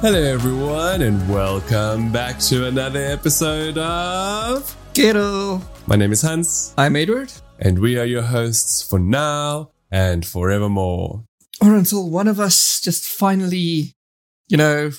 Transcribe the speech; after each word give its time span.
Hello, 0.00 0.22
everyone, 0.22 1.02
and 1.02 1.28
welcome 1.28 2.12
back 2.12 2.38
to 2.40 2.66
another 2.66 3.00
episode 3.00 3.76
of 3.78 4.76
Ghetto. 4.94 5.60
My 5.86 5.96
name 5.96 6.12
is 6.12 6.22
Hans, 6.22 6.72
I'm 6.78 6.94
Edward. 6.96 7.32
and 7.58 7.80
we 7.80 7.98
are 7.98 8.04
your 8.04 8.22
hosts 8.22 8.80
for 8.82 8.98
now 9.00 9.70
and 9.90 10.24
forevermore. 10.24 11.24
Or 11.60 11.74
until 11.74 12.08
one 12.08 12.28
of 12.28 12.38
us 12.38 12.80
just 12.80 13.04
finally, 13.08 13.94
you 14.48 14.56
know, 14.56 14.90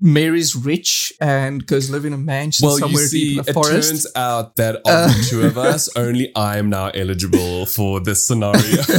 marries 0.00 0.56
rich 0.56 1.12
and 1.20 1.64
goes 1.66 1.88
live 1.88 2.04
in 2.04 2.12
a 2.12 2.18
mansion 2.18 2.66
Well, 2.66 2.76
you 2.78 2.84
somewhere 2.84 3.06
see, 3.06 3.28
deep 3.36 3.38
in 3.38 3.44
the 3.44 3.52
forest. 3.52 3.72
it 3.72 3.90
turns 3.90 4.06
out 4.16 4.56
that 4.56 4.76
of 4.76 4.82
Uh. 4.86 5.06
the 5.08 5.26
two 5.30 5.42
of 5.42 5.56
us, 5.56 5.88
only 5.96 6.34
I 6.34 6.58
am 6.58 6.68
now 6.70 6.88
eligible 6.88 7.66
for 7.66 8.00
this 8.00 8.26
scenario. 8.26 8.82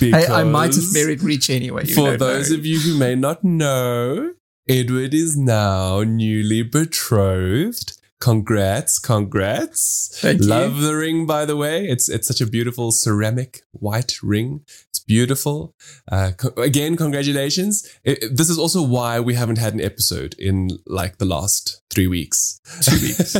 Hey, 0.00 0.26
I 0.26 0.44
might 0.44 0.74
have 0.74 0.92
married 0.92 1.22
rich 1.22 1.50
anyway. 1.50 1.84
you 1.86 1.94
For 1.94 2.16
those 2.16 2.50
know. 2.50 2.56
of 2.56 2.66
you 2.66 2.78
who 2.80 2.96
may 2.98 3.14
not 3.14 3.44
know, 3.44 4.32
Edward 4.68 5.14
is 5.14 5.36
now 5.36 6.02
newly 6.02 6.62
betrothed. 6.62 7.97
Congrats, 8.20 8.98
congrats. 8.98 10.10
Thank 10.20 10.40
you. 10.42 10.48
Love 10.48 10.80
the 10.80 10.96
ring, 10.96 11.24
by 11.26 11.44
the 11.44 11.56
way. 11.56 11.86
It's 11.86 12.08
it's 12.08 12.26
such 12.26 12.40
a 12.40 12.46
beautiful 12.46 12.90
ceramic 12.90 13.62
white 13.70 14.14
ring. 14.22 14.62
It's 14.90 14.98
beautiful. 14.98 15.74
Uh, 16.10 16.32
co- 16.36 16.60
again, 16.60 16.96
congratulations. 16.96 17.88
It- 18.02 18.22
it- 18.24 18.36
this 18.36 18.50
is 18.50 18.58
also 18.58 18.82
why 18.82 19.20
we 19.20 19.34
haven't 19.34 19.58
had 19.58 19.72
an 19.74 19.80
episode 19.80 20.34
in 20.38 20.68
like 20.86 21.18
the 21.18 21.24
last 21.26 21.80
three 21.90 22.08
weeks. 22.08 22.60
Two 22.82 22.98
weeks. 23.00 23.32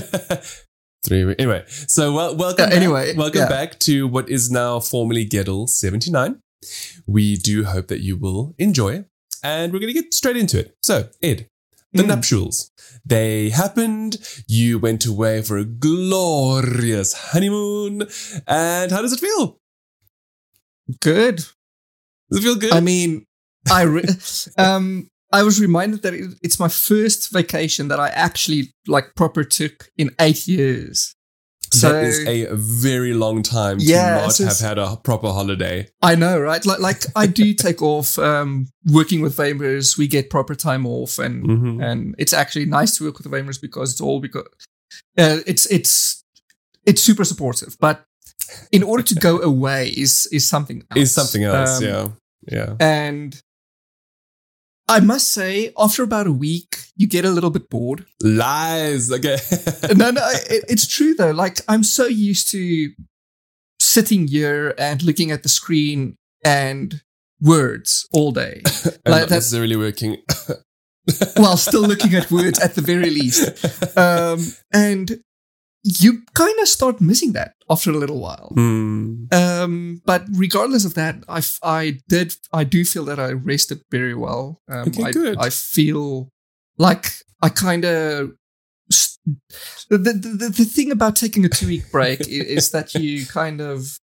three 1.05 1.25
weeks. 1.25 1.37
Anyway, 1.43 1.65
so 1.69 2.13
well, 2.13 2.37
welcome. 2.37 2.65
Yeah, 2.65 2.71
back. 2.71 2.77
anyway, 2.77 3.15
welcome 3.17 3.41
yeah. 3.43 3.49
back 3.49 3.79
to 3.81 4.07
what 4.09 4.29
is 4.29 4.51
now 4.51 4.79
formerly 4.81 5.29
seventy 5.67 6.11
nine. 6.11 6.41
We 7.07 7.37
do 7.37 7.65
hope 7.65 7.87
that 7.89 8.01
you 8.01 8.17
will 8.17 8.55
enjoy, 8.59 9.05
and 9.43 9.73
we're 9.73 9.79
going 9.79 9.95
to 9.95 10.01
get 10.03 10.13
straight 10.13 10.37
into 10.37 10.59
it. 10.59 10.77
So, 10.83 11.09
Ed, 11.23 11.47
the 11.93 12.03
Mm. 12.03 12.09
nuptials. 12.09 12.71
They 13.05 13.51
happened. 13.51 14.19
You 14.47 14.79
went 14.79 15.07
away 15.07 15.43
for 15.43 15.57
a 15.59 15.65
glorious 15.65 17.13
honeymoon. 17.13 18.07
And 18.47 18.91
how 18.93 19.01
does 19.03 19.13
it 19.13 19.21
feel? 19.21 19.59
Good. 21.01 21.37
Does 22.31 22.41
it 22.41 22.43
feel 22.43 22.57
good? 22.57 22.73
I 22.73 22.81
mean, 22.81 23.27
I 23.71 23.83
re- 23.83 24.05
um 24.59 25.09
I 25.33 25.43
was 25.43 25.61
reminded 25.61 26.03
that 26.03 26.15
it, 26.15 26.31
it's 26.43 26.59
my 26.59 26.69
first 26.69 27.31
vacation 27.33 27.89
that 27.89 28.01
I 28.01 28.09
actually 28.09 28.73
like 28.87 29.15
proper 29.15 29.45
took 29.45 29.91
in 29.99 30.11
eight 30.19 30.47
years. 30.47 31.15
So 31.73 31.93
that 31.93 32.05
is 32.05 32.27
a 32.27 32.49
very 32.55 33.13
long 33.15 33.43
time 33.43 33.79
to 33.79 33.85
Yeah, 33.85 34.21
not 34.27 34.37
have 34.39 34.59
had 34.59 34.79
a 34.79 34.97
proper 34.97 35.29
holiday. 35.29 35.89
I 36.03 36.15
know, 36.15 36.39
right? 36.41 36.65
Like, 36.65 36.79
like 36.81 37.03
I 37.15 37.27
do 37.27 37.53
take 37.67 37.83
off. 37.83 38.19
Um, 38.19 38.69
working 38.87 39.21
with 39.21 39.37
Vamers, 39.37 39.99
we 39.99 40.07
get 40.09 40.31
proper 40.31 40.55
time 40.55 40.87
off, 40.87 41.19
and 41.19 41.45
Mhm. 41.47 41.85
and 41.85 42.15
it's 42.19 42.33
actually 42.33 42.67
nice 42.67 42.97
to 42.99 43.05
work 43.05 43.19
with 43.19 43.25
the 43.31 43.37
Vamers 43.37 43.59
because 43.61 43.93
it's 43.93 44.01
all 44.01 44.21
because 44.21 44.47
uh, 45.19 45.41
it's 45.47 45.67
it's 45.67 46.25
it's 46.87 47.03
super 47.03 47.25
supportive. 47.25 47.77
But 47.81 48.05
in 48.73 48.83
order 48.83 49.03
to 49.03 49.15
go 49.15 49.39
away 49.53 49.89
is 49.91 50.27
is 50.33 50.49
something 50.49 50.83
else. 50.91 51.01
Is 51.03 51.13
something 51.13 51.45
else, 51.45 51.79
Um, 51.79 51.85
yeah. 51.85 52.09
Yeah. 52.51 52.75
And 52.81 53.41
I 54.89 55.01
must 55.01 55.33
say, 55.33 55.73
after 55.79 56.03
about 56.03 56.27
a 56.27 56.33
week, 56.33 56.79
you 56.97 57.07
get 57.07 57.25
a 57.25 57.31
little 57.31 57.51
bit 57.51 57.69
bored. 57.69 58.07
Lies. 58.23 59.13
Okay. 59.13 59.37
no, 59.95 60.11
no, 60.11 60.23
it, 60.51 60.65
it's 60.69 60.87
true 60.87 61.15
though. 61.15 61.31
Like 61.31 61.61
I'm 61.69 61.83
so 61.85 62.07
used 62.07 62.51
to 62.53 62.93
sitting 63.81 64.29
here 64.29 64.75
and 64.79 65.03
looking 65.03 65.31
at 65.31 65.43
the 65.43 65.49
screen 65.49 66.17
and 66.45 67.03
words 67.41 68.09
all 68.13 68.33
day. 68.33 68.63
Like 68.85 69.23
not 69.23 69.29
that's- 69.29 69.31
necessarily 69.31 69.77
working. 69.77 70.17
while 71.37 71.57
still 71.57 71.83
looking 71.83 72.15
at 72.15 72.31
words 72.31 72.59
at 72.59 72.75
the 72.75 72.83
very 72.83 73.11
least. 73.11 73.97
Um, 73.97 74.41
and 74.73 75.21
you 75.83 76.23
kind 76.35 76.59
of 76.61 76.69
start 76.69 77.01
missing 77.01 77.33
that 77.33 77.55
after 77.71 77.91
a 77.91 77.97
little 77.97 78.21
while. 78.21 78.51
Hmm. 78.55 79.25
Um, 79.33 80.03
but 80.05 80.25
regardless 80.33 80.85
of 80.85 80.95
that, 80.95 81.25
I, 81.29 81.43
I 81.63 82.01
did 82.09 82.35
I 82.53 82.65
do 82.65 82.85
feel 82.85 83.05
that 83.07 83.19
I 83.19 83.33
rested 83.33 83.83
very 83.91 84.15
well. 84.15 84.61
Um, 84.69 84.89
Okay, 84.89 85.05
I, 85.05 85.13
good. 85.13 85.39
I 85.39 85.51
feel 85.51 86.31
like 86.77 87.07
I 87.43 87.49
kind 87.49 87.85
of. 87.85 88.33
The, 89.91 89.99
the, 89.99 90.53
the, 90.57 90.65
thing 90.65 90.91
about 90.91 91.15
taking 91.15 91.45
a 91.45 91.51
two 91.51 91.67
week 91.67 91.93
break 91.93 92.27
is 92.27 92.71
that 92.71 92.95
you 92.95 93.27
kind 93.27 93.61
of 93.61 93.99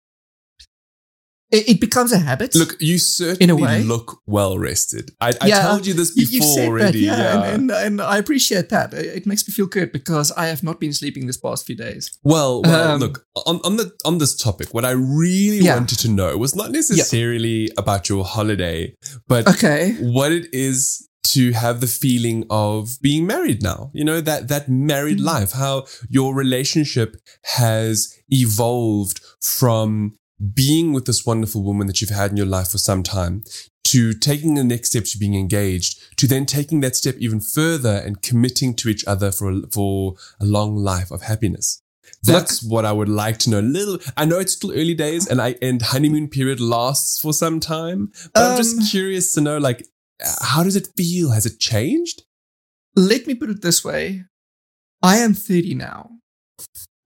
it, 1.50 1.68
it 1.68 1.80
becomes 1.80 2.10
a 2.12 2.18
habit. 2.18 2.54
Look, 2.54 2.76
you 2.80 2.98
certainly 2.98 3.62
way. 3.62 3.82
look 3.82 4.20
well 4.26 4.58
rested. 4.58 5.12
I, 5.20 5.32
I 5.40 5.46
Yeah, 5.48 5.62
told 5.68 5.86
you 5.86 5.94
this 5.94 6.10
before 6.12 6.46
said 6.56 6.68
already. 6.68 7.06
that, 7.06 7.18
yeah. 7.18 7.34
And, 7.54 7.70
and, 7.70 7.70
and 7.70 8.00
I 8.00 8.16
appreciate 8.18 8.70
that. 8.70 8.92
It 8.94 9.26
makes 9.26 9.46
me 9.46 9.52
feel 9.52 9.66
good 9.66 9.92
because 9.92 10.32
I 10.32 10.46
have 10.46 10.62
not 10.62 10.80
been 10.80 10.92
sleeping 10.92 11.26
this 11.26 11.36
past 11.36 11.66
few 11.66 11.76
days. 11.76 12.10
Well, 12.24 12.62
well, 12.62 12.92
Um, 12.94 13.00
look 13.00 13.24
on, 13.46 13.60
on 13.64 13.76
the 13.76 13.92
on 14.04 14.18
this 14.18 14.34
topic. 14.36 14.68
What 14.72 14.84
I 14.84 14.92
really 14.92 15.58
Yeah. 15.66 15.76
wanted 15.76 15.98
to 16.00 16.08
know 16.08 16.36
was 16.38 16.54
not 16.56 16.70
necessarily 16.72 17.70
about 17.76 18.08
your 18.08 18.24
holiday, 18.24 18.94
but 19.28 19.46
Okay. 19.46 19.92
what 20.00 20.32
it 20.32 20.46
is 20.52 21.08
to 21.34 21.52
have 21.52 21.80
the 21.80 21.86
feeling 21.86 22.44
of 22.50 22.98
being 23.00 23.26
married 23.26 23.62
now. 23.62 23.90
You 23.94 24.04
know 24.04 24.20
that 24.20 24.48
that 24.48 24.68
married 24.68 25.18
Mm. 25.18 25.24
life, 25.24 25.52
how 25.52 25.86
your 26.08 26.34
relationship 26.34 27.16
has 27.44 28.12
evolved 28.28 29.20
from 29.40 30.16
being 30.54 30.92
with 30.92 31.04
this 31.06 31.24
wonderful 31.24 31.62
woman 31.62 31.86
that 31.86 32.00
you've 32.00 32.10
had 32.10 32.30
in 32.30 32.36
your 32.36 32.46
life 32.46 32.70
for 32.70 32.78
some 32.78 33.02
time 33.02 33.44
to 33.84 34.12
taking 34.14 34.54
the 34.54 34.64
next 34.64 34.90
step 34.90 35.04
to 35.04 35.18
being 35.18 35.34
engaged 35.34 36.00
to 36.16 36.26
then 36.26 36.46
taking 36.46 36.80
that 36.80 36.96
step 36.96 37.14
even 37.18 37.38
further 37.40 38.02
and 38.04 38.22
committing 38.22 38.74
to 38.74 38.88
each 38.88 39.04
other 39.06 39.30
for 39.30 39.50
a, 39.50 39.60
for 39.70 40.14
a 40.40 40.44
long 40.44 40.74
life 40.76 41.10
of 41.10 41.22
happiness. 41.22 41.80
That's 42.22 42.62
what 42.62 42.84
I 42.84 42.92
would 42.92 43.08
like 43.08 43.38
to 43.40 43.50
know. 43.50 43.60
A 43.60 43.62
little, 43.62 43.98
I 44.16 44.24
know 44.24 44.38
it's 44.38 44.54
still 44.54 44.72
early 44.72 44.94
days, 44.94 45.26
and 45.28 45.40
I 45.40 45.56
and 45.60 45.80
honeymoon 45.80 46.28
period 46.28 46.60
lasts 46.60 47.18
for 47.20 47.32
some 47.32 47.60
time. 47.60 48.12
But 48.32 48.42
I'm 48.42 48.50
Um, 48.52 48.56
just 48.56 48.90
curious 48.90 49.32
to 49.34 49.40
know, 49.42 49.58
like, 49.58 49.86
how 50.40 50.62
does 50.62 50.76
it 50.76 50.88
feel? 50.96 51.30
Has 51.32 51.44
it 51.46 51.58
changed? 51.60 52.22
Let 52.96 53.26
me 53.26 53.34
put 53.34 53.50
it 53.50 53.60
this 53.62 53.84
way 53.84 54.24
I 55.02 55.18
am 55.18 55.34
30 55.34 55.74
now. 55.74 56.10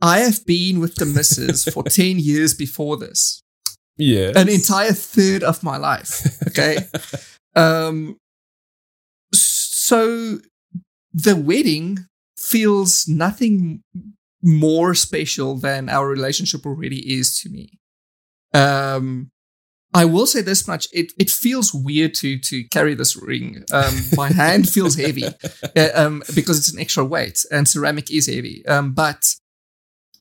I 0.00 0.20
have 0.20 0.46
been 0.46 0.80
with 0.80 0.96
the 0.96 1.06
missus 1.06 1.64
for 1.64 1.82
10 1.88 2.18
years 2.18 2.54
before 2.54 2.96
this, 2.96 3.42
Yeah, 3.96 4.32
an 4.36 4.48
entire 4.48 4.92
third 4.92 5.42
of 5.42 5.62
my 5.62 5.76
life. 5.76 6.40
Okay. 6.48 6.78
um, 7.56 8.16
so 9.32 10.38
the 11.12 11.36
wedding 11.36 12.06
feels 12.36 13.06
nothing 13.08 13.82
more 14.42 14.94
special 14.94 15.56
than 15.58 15.88
our 15.88 16.08
relationship 16.08 16.64
already 16.64 17.18
is 17.18 17.38
to 17.40 17.50
me. 17.50 17.78
Um, 18.54 19.30
I 19.94 20.04
will 20.04 20.26
say 20.26 20.42
this 20.42 20.68
much: 20.68 20.86
it 20.92 21.12
it 21.18 21.30
feels 21.30 21.72
weird 21.72 22.14
to 22.14 22.38
to 22.38 22.64
carry 22.64 22.94
this 22.94 23.16
ring. 23.16 23.64
Um, 23.72 23.94
my 24.16 24.30
hand 24.30 24.68
feels 24.68 24.96
heavy 24.96 25.24
uh, 25.76 25.88
um, 25.94 26.22
because 26.34 26.58
it's 26.58 26.72
an 26.72 26.78
extra 26.78 27.04
weight, 27.04 27.38
and 27.50 27.66
ceramic 27.66 28.10
is 28.10 28.26
heavy. 28.26 28.64
Um, 28.66 28.92
but 28.92 29.24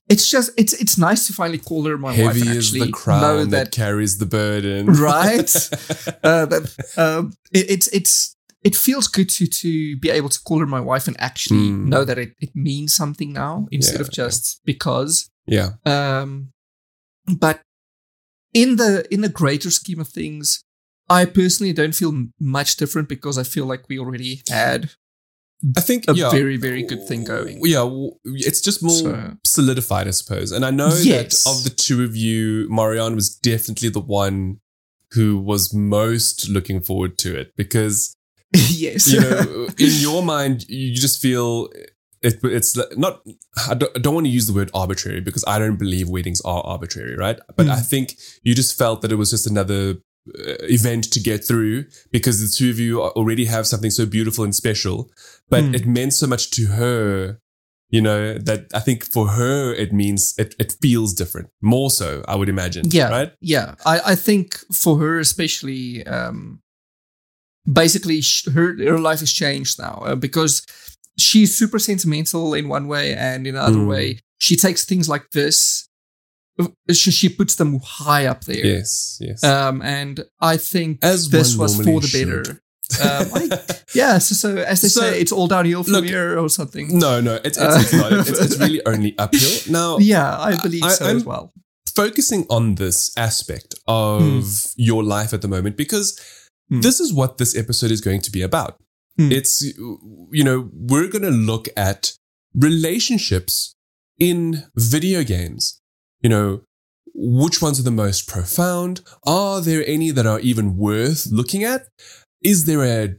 it's 0.08 0.28
just 0.28 0.50
it's 0.56 0.72
it's 0.74 0.96
nice 0.98 1.26
to 1.26 1.32
finally 1.32 1.58
call 1.58 1.84
her 1.84 1.98
my 1.98 2.10
wife 2.10 2.16
heavy 2.36 2.48
is 2.48 2.66
actually 2.66 2.80
the 2.80 2.86
know 2.86 2.92
crown 2.92 3.48
that, 3.50 3.64
that 3.64 3.72
carries 3.72 4.18
the 4.18 4.26
burden, 4.26 4.86
Right. 4.86 5.38
uh, 6.24 6.46
that 6.46 6.74
um, 6.96 7.32
it, 7.52 7.70
it's 7.70 7.86
it's 7.88 8.36
it 8.64 8.74
feels 8.74 9.06
good 9.06 9.28
to 9.30 9.46
to 9.46 9.96
be 9.98 10.10
able 10.10 10.28
to 10.28 10.40
call 10.42 10.58
her 10.60 10.66
my 10.66 10.80
wife 10.80 11.06
and 11.06 11.16
actually 11.20 11.70
Mm. 11.70 11.86
know 11.88 12.04
that 12.04 12.18
it, 12.18 12.34
it 12.40 12.50
means 12.54 12.94
something 12.94 13.32
now 13.32 13.66
instead 13.70 14.00
Yeah, 14.00 14.06
of 14.06 14.10
just 14.10 14.60
because. 14.64 15.30
yeah, 15.46 15.70
Um, 15.84 16.52
but 17.26 17.60
in 18.54 18.76
the 18.76 19.06
in 19.12 19.20
the 19.20 19.28
greater 19.28 19.70
scheme 19.70 20.00
of 20.00 20.08
things, 20.08 20.64
I 21.08 21.24
personally 21.24 21.72
don't 21.72 21.94
feel 21.94 22.26
much 22.40 22.76
different 22.76 23.08
because 23.08 23.38
I 23.38 23.42
feel 23.44 23.66
like 23.66 23.88
we 23.88 23.98
already 23.98 24.42
had 24.48 24.90
I 25.76 25.80
think 25.80 26.04
a 26.08 26.14
yeah, 26.14 26.30
very 26.30 26.56
very 26.56 26.82
good 26.84 27.06
thing 27.08 27.24
going. 27.24 27.60
Yeah, 27.64 27.88
it's 28.24 28.60
just 28.60 28.82
more 28.82 28.94
So- 28.96 29.36
solidified, 29.44 30.06
I 30.06 30.12
suppose. 30.12 30.52
And 30.52 30.64
I 30.64 30.70
know 30.70 30.88
Yes. 31.02 31.42
that 31.44 31.50
of 31.50 31.64
the 31.64 31.70
two 31.70 32.04
of 32.04 32.14
you, 32.16 32.68
Marianne 32.70 33.14
was 33.16 33.34
definitely 33.34 33.88
the 33.88 34.00
one 34.00 34.60
who 35.12 35.38
was 35.38 35.72
most 35.74 36.48
looking 36.48 36.80
forward 36.80 37.18
to 37.18 37.34
it 37.36 37.56
because 37.56 38.14
yes. 38.54 39.10
you 39.12 39.20
know, 39.20 39.68
in 39.78 39.92
your 40.00 40.22
mind, 40.22 40.64
you 40.68 40.94
just 40.94 41.20
feel 41.20 41.68
it, 42.22 42.40
it's 42.42 42.76
not. 42.96 43.22
I 43.68 43.74
don't, 43.74 43.92
I 43.96 44.00
don't 44.00 44.14
want 44.14 44.26
to 44.26 44.30
use 44.32 44.46
the 44.46 44.52
word 44.52 44.70
arbitrary 44.74 45.20
because 45.20 45.44
I 45.46 45.58
don't 45.58 45.76
believe 45.78 46.08
weddings 46.08 46.40
are 46.42 46.62
arbitrary, 46.62 47.16
right? 47.16 47.38
But 47.56 47.66
Mm. 47.66 47.70
I 47.70 47.80
think 47.80 48.16
you 48.42 48.54
just 48.54 48.76
felt 48.78 49.02
that 49.02 49.12
it 49.12 49.16
was 49.16 49.30
just 49.30 49.46
another 49.46 49.96
event 50.70 51.04
to 51.12 51.20
get 51.20 51.46
through 51.46 51.84
because 52.10 52.40
the 52.40 52.48
two 52.48 52.70
of 52.70 52.78
you 52.78 53.02
already 53.02 53.44
have 53.46 53.66
something 53.66 53.90
so 53.90 54.06
beautiful 54.06 54.44
and 54.44 54.54
special. 54.54 55.10
But 55.50 55.64
Mm. 55.64 55.74
it 55.74 55.86
meant 55.86 56.12
so 56.14 56.26
much 56.26 56.50
to 56.52 56.66
her, 56.66 57.38
you 57.90 58.00
know, 58.02 58.36
that 58.38 58.66
I 58.74 58.80
think 58.80 59.04
for 59.04 59.28
her 59.28 59.72
it 59.74 59.92
means 59.92 60.34
it, 60.38 60.54
it 60.58 60.74
feels 60.82 61.14
different, 61.14 61.48
more 61.62 61.90
so. 61.90 62.22
I 62.28 62.34
would 62.36 62.48
imagine. 62.48 62.84
Yeah. 62.90 63.08
Right. 63.10 63.32
yeah, 63.40 63.74
I, 63.86 64.00
I 64.12 64.14
think 64.14 64.58
for 64.72 64.98
her 64.98 65.18
especially, 65.18 66.06
um, 66.06 66.60
basically 67.70 68.20
her 68.54 68.76
her 68.84 68.98
life 68.98 69.20
has 69.20 69.32
changed 69.32 69.78
now 69.78 70.02
uh, 70.06 70.14
because 70.14 70.64
she's 71.18 71.56
super 71.56 71.78
sentimental 71.78 72.54
in 72.54 72.68
one 72.68 72.88
way 72.88 73.14
and 73.14 73.46
in 73.46 73.54
another 73.56 73.78
Mm. 73.78 73.88
way 73.88 74.18
she 74.38 74.56
takes 74.56 74.84
things 74.84 75.08
like 75.08 75.30
this 75.32 75.86
uh, 75.86 75.87
she, 76.92 77.10
she 77.10 77.28
puts 77.28 77.54
them 77.56 77.78
high 77.84 78.26
up 78.26 78.44
there 78.44 78.64
Yes, 78.66 79.18
yes. 79.20 79.42
um 79.44 79.80
and 79.82 80.24
i 80.40 80.56
think 80.56 80.98
As 81.02 81.28
this 81.30 81.56
was 81.56 81.76
for 81.76 82.00
the 82.00 82.06
should. 82.06 82.28
better 82.28 82.62
um, 83.02 83.26
I, 83.34 83.60
yeah 83.94 84.18
so, 84.18 84.34
so 84.34 84.56
as 84.56 84.80
they 84.80 84.88
So, 84.88 85.00
say 85.02 85.20
it's 85.20 85.30
all 85.32 85.46
downhill 85.46 85.84
from 85.84 85.92
look, 85.92 86.04
here 86.06 86.38
or 86.38 86.48
something 86.48 86.98
no, 86.98 87.20
no, 87.20 87.34
it's 87.44 87.58
it's, 87.58 87.76
it's 87.82 87.92
not. 87.92 88.12
It's, 88.12 88.30
it's 88.44 88.56
really 88.64 88.80
only 88.86 89.12
uphill. 89.18 89.72
Now, 89.72 89.98
yeah 89.98 90.38
i 90.38 90.56
believe 90.62 90.82
I- 90.84 90.90
so 90.98 91.04
I'm- 91.06 91.16
as 91.18 91.24
well 91.24 91.52
focusing 91.94 92.46
on 92.48 92.76
this 92.76 93.10
aspect 93.16 93.74
of 93.88 94.44
your 94.76 95.02
life 95.02 95.32
at 95.34 95.42
the 95.42 95.48
moment 95.48 95.76
because 95.76 96.18
Hmm. 96.70 96.80
this 96.82 97.00
is 97.00 97.12
what 97.14 97.38
this 97.38 97.56
episode 97.56 97.90
is 97.90 98.02
going 98.02 98.20
to 98.20 98.30
be 98.30 98.42
about. 98.42 98.76
Hmm. 99.16 99.32
It's, 99.32 99.62
you 100.38 100.44
know, 100.44 100.68
we're 100.74 101.08
going 101.08 101.24
to 101.24 101.30
look 101.30 101.66
at 101.78 102.12
relationships 102.54 103.74
in 104.18 104.64
video 104.76 105.24
games. 105.24 105.80
You 106.20 106.28
know, 106.30 106.60
which 107.14 107.60
ones 107.62 107.78
are 107.80 107.84
the 107.84 107.90
most 107.90 108.28
profound? 108.28 109.00
Are 109.26 109.60
there 109.60 109.84
any 109.86 110.10
that 110.10 110.26
are 110.26 110.40
even 110.40 110.76
worth 110.76 111.26
looking 111.30 111.64
at? 111.64 111.88
Is 112.42 112.66
there 112.66 112.84
a, 112.84 113.16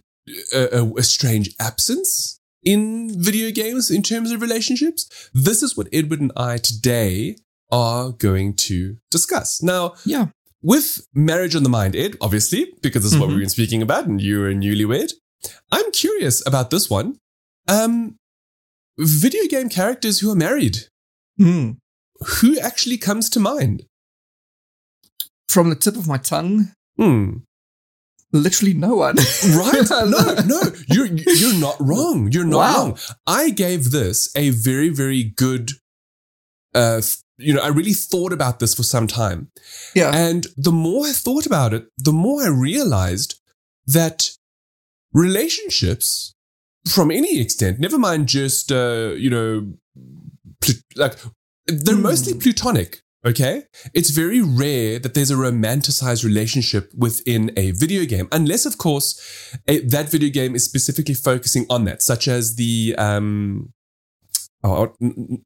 a, 0.53 0.91
a 0.97 1.03
strange 1.03 1.53
absence 1.59 2.39
in 2.63 3.11
video 3.21 3.51
games 3.51 3.89
in 3.89 4.01
terms 4.03 4.31
of 4.31 4.41
relationships? 4.41 5.29
This 5.33 5.63
is 5.63 5.75
what 5.77 5.87
Edward 5.93 6.21
and 6.21 6.31
I 6.35 6.57
today 6.57 7.37
are 7.71 8.11
going 8.11 8.55
to 8.55 8.97
discuss. 9.11 9.61
Now, 9.61 9.93
yeah 10.05 10.27
with 10.61 11.07
marriage 11.13 11.55
on 11.55 11.63
the 11.63 11.69
mind, 11.69 11.95
Ed, 11.95 12.17
obviously, 12.19 12.73
because 12.81 13.03
this 13.03 13.13
is 13.13 13.17
what 13.17 13.27
Mhm. 13.29 13.33
we've 13.33 13.39
been 13.39 13.49
speaking 13.49 13.81
about, 13.81 14.07
and 14.07 14.19
you're 14.19 14.49
a 14.49 14.53
newlywed. 14.53 15.13
I'm 15.71 15.89
curious 15.93 16.45
about 16.45 16.69
this 16.69 16.89
one. 16.89 17.17
Um, 17.69 18.17
video 18.97 19.47
game 19.47 19.69
characters 19.69 20.19
who 20.19 20.29
are 20.29 20.35
married. 20.35 20.87
Hmm. 21.37 21.71
Who 22.41 22.59
actually 22.59 22.97
comes 22.97 23.29
to 23.31 23.39
mind? 23.39 23.83
from 25.49 25.69
the 25.71 25.75
tip 25.75 25.95
of 25.95 26.07
my 26.07 26.17
tongue 26.17 26.71
Hmm. 26.95 27.37
literally 28.31 28.73
no 28.75 28.95
one 28.95 29.15
Right? 29.61 29.89
No, 29.89 30.35
no, 30.45 30.61
you're 30.89 31.07
you're 31.07 31.59
not 31.59 31.75
wrong. 31.79 32.31
You're 32.31 32.45
not 32.45 32.57
Wow. 32.57 32.75
wrong. 32.75 32.97
I 33.25 33.49
gave 33.49 33.89
this 33.91 34.29
a 34.35 34.51
very, 34.51 34.89
very 34.89 35.23
good. 35.23 35.71
Uh, 36.75 37.01
you 37.37 37.53
know, 37.53 37.61
I 37.61 37.69
really 37.69 37.93
thought 37.93 38.31
about 38.33 38.59
this 38.59 38.75
for 38.75 38.83
some 38.83 39.07
time. 39.07 39.49
yeah 39.95 40.11
And 40.13 40.45
the 40.57 40.71
more 40.71 41.07
I 41.07 41.13
thought 41.13 41.45
about 41.47 41.73
it, 41.73 41.87
the 41.97 42.11
more 42.13 42.43
I 42.43 42.49
realized 42.49 43.39
that 43.87 44.29
relationships 45.13 46.33
from 46.87 47.09
any 47.11 47.39
extent, 47.39 47.79
never 47.79 47.97
mind 47.97 48.27
just, 48.27 48.71
uh, 48.71 49.13
you 49.17 49.29
know, 49.29 49.73
like 50.95 51.15
they're 51.71 51.95
Hmm. 51.95 52.01
mostly 52.01 52.33
plutonic. 52.33 53.01
Okay. 53.25 53.63
It's 53.93 54.11
very 54.11 54.39
rare 54.41 54.97
that 54.99 55.13
there's 55.13 55.29
a 55.29 55.35
romanticized 55.35 56.23
relationship 56.23 56.89
within 56.95 57.51
a 57.57 57.71
video 57.71 58.05
game, 58.05 58.29
unless, 58.31 58.65
of 58.65 58.77
course, 58.77 59.19
a, 59.67 59.79
that 59.87 60.09
video 60.09 60.29
game 60.29 60.55
is 60.55 60.63
specifically 60.63 61.13
focusing 61.15 61.65
on 61.69 61.83
that, 61.85 62.01
such 62.01 62.29
as 62.29 62.55
the, 62.55 62.95
um, 62.97 63.73
oh, 64.63 64.93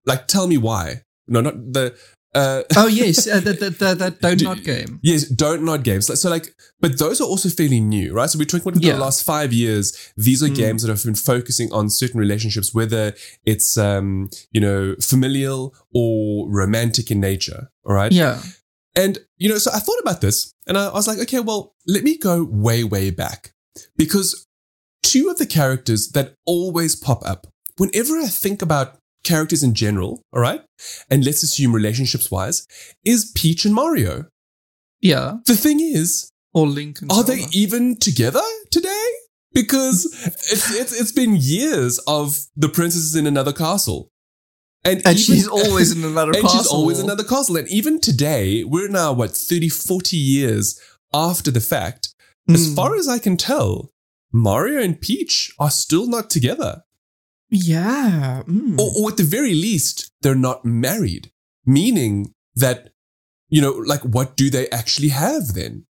like, 0.05 0.27
tell 0.27 0.45
me 0.47 0.57
why. 0.57 1.01
No, 1.27 1.41
not 1.41 1.55
the, 1.73 1.95
uh, 2.35 2.63
oh 2.77 2.87
yes 2.87 3.27
uh, 3.27 3.39
that 3.39 3.59
that 3.59 3.77
that, 3.79 3.97
that 3.99 4.19
don't 4.21 4.37
Do- 4.41 4.45
not 4.45 4.63
game 4.63 4.99
Yes, 5.03 5.23
don't 5.27 5.63
nod 5.63 5.83
games. 5.83 6.07
So, 6.19 6.29
like, 6.29 6.53
but 6.79 6.97
those 6.97 7.21
are 7.21 7.25
also 7.25 7.49
fairly 7.49 7.79
new, 7.79 8.13
right? 8.13 8.29
So 8.29 8.39
we're 8.39 8.45
talking 8.45 8.67
about 8.69 8.83
Yeah. 8.83 8.93
the 8.93 8.99
last 8.99 9.23
five 9.23 9.51
years. 9.53 9.93
These 10.17 10.41
are 10.43 10.47
Mm. 10.49 10.55
games 10.55 10.81
that 10.81 10.89
have 10.89 11.03
been 11.03 11.15
focusing 11.15 11.71
on 11.71 11.89
certain 11.89 12.19
relationships, 12.19 12.73
whether 12.73 13.13
it's 13.45 13.77
um, 13.77 14.29
you 14.51 14.61
know, 14.61 14.95
familial 15.01 15.75
or 15.93 16.49
romantic 16.49 17.11
in 17.11 17.19
nature. 17.19 17.69
All 17.85 17.93
right. 17.95 18.11
yeah 18.11 18.41
And 18.95 19.19
you 19.37 19.49
know, 19.49 19.57
so 19.59 19.69
I 19.73 19.79
thought 19.79 19.99
about 20.01 20.21
this, 20.21 20.53
and 20.67 20.77
I, 20.77 20.87
I 20.87 20.93
was 20.93 21.07
like, 21.07 21.19
okay, 21.19 21.39
well, 21.39 21.75
let 21.87 22.03
me 22.03 22.17
go 22.17 22.43
way, 22.43 22.83
way 22.83 23.11
back 23.11 23.53
because 23.97 24.47
two 25.01 25.29
of 25.29 25.37
the 25.37 25.45
characters 25.45 26.09
that 26.13 26.35
always 26.45 26.95
pop 26.95 27.21
up 27.25 27.47
whenever 27.77 28.17
I 28.19 28.27
think 28.27 28.61
about 28.61 28.97
characters 29.23 29.63
in 29.63 29.73
general, 29.73 30.21
all 30.33 30.41
right, 30.41 30.61
and 31.09 31.23
let's 31.25 31.43
assume 31.43 31.73
relationships 31.73 32.29
wise, 32.31 32.65
is 33.05 33.31
Peach 33.35 33.65
and 33.65 33.73
Mario. 33.73 34.25
yeah 35.01 35.37
The 35.45 35.55
thing 35.55 35.79
is, 35.79 36.29
or 36.53 36.67
link 36.67 37.01
and 37.01 37.11
are 37.11 37.23
they 37.23 37.45
even 37.51 37.97
together 37.97 38.41
today? 38.71 39.07
Because 39.53 40.05
it's, 40.51 40.73
it's 40.81 40.99
it's 40.99 41.11
been 41.11 41.35
years 41.39 41.99
of 42.07 42.39
the 42.55 42.69
princess 42.69 43.01
is 43.03 43.15
in 43.15 43.27
another 43.27 43.53
castle, 43.53 44.09
and 44.83 44.97
and 45.05 45.17
even- 45.17 45.17
she's 45.17 45.47
always 45.47 45.91
in 45.95 46.03
another 46.03 46.31
and 46.35 46.41
castle 46.41 46.59
she's 46.59 46.67
always 46.67 46.99
in 46.99 47.05
another 47.05 47.23
castle. 47.23 47.57
And 47.57 47.67
even 47.69 47.99
today, 48.01 48.63
we're 48.63 48.87
now 48.89 49.13
what 49.13 49.31
30, 49.31 49.69
40 49.69 50.17
years 50.17 50.79
after 51.13 51.51
the 51.51 51.61
fact. 51.61 52.09
As 52.49 52.67
Mm. 52.67 52.75
far 52.75 52.95
as 52.95 53.07
I 53.07 53.19
can 53.19 53.37
tell, 53.37 53.89
Mario 54.33 54.81
and 54.81 54.99
Peach 54.99 55.53
are 55.59 55.69
still 55.71 56.07
not 56.07 56.29
together, 56.31 56.81
yeah 57.53 58.43
mm. 58.47 58.77
or, 58.79 58.91
or 58.97 59.11
at 59.11 59.17
the 59.17 59.23
very 59.23 59.53
least, 59.53 60.11
they're 60.21 60.35
not 60.49 60.65
married. 60.65 61.31
Meaning 61.65 62.33
that 62.55 62.89
you 63.49 63.61
know, 63.61 63.71
like 63.71 64.01
what 64.01 64.35
do 64.35 64.49
they 64.49 64.67
actually 64.69 65.09
have 65.09 65.53
then? 65.53 65.85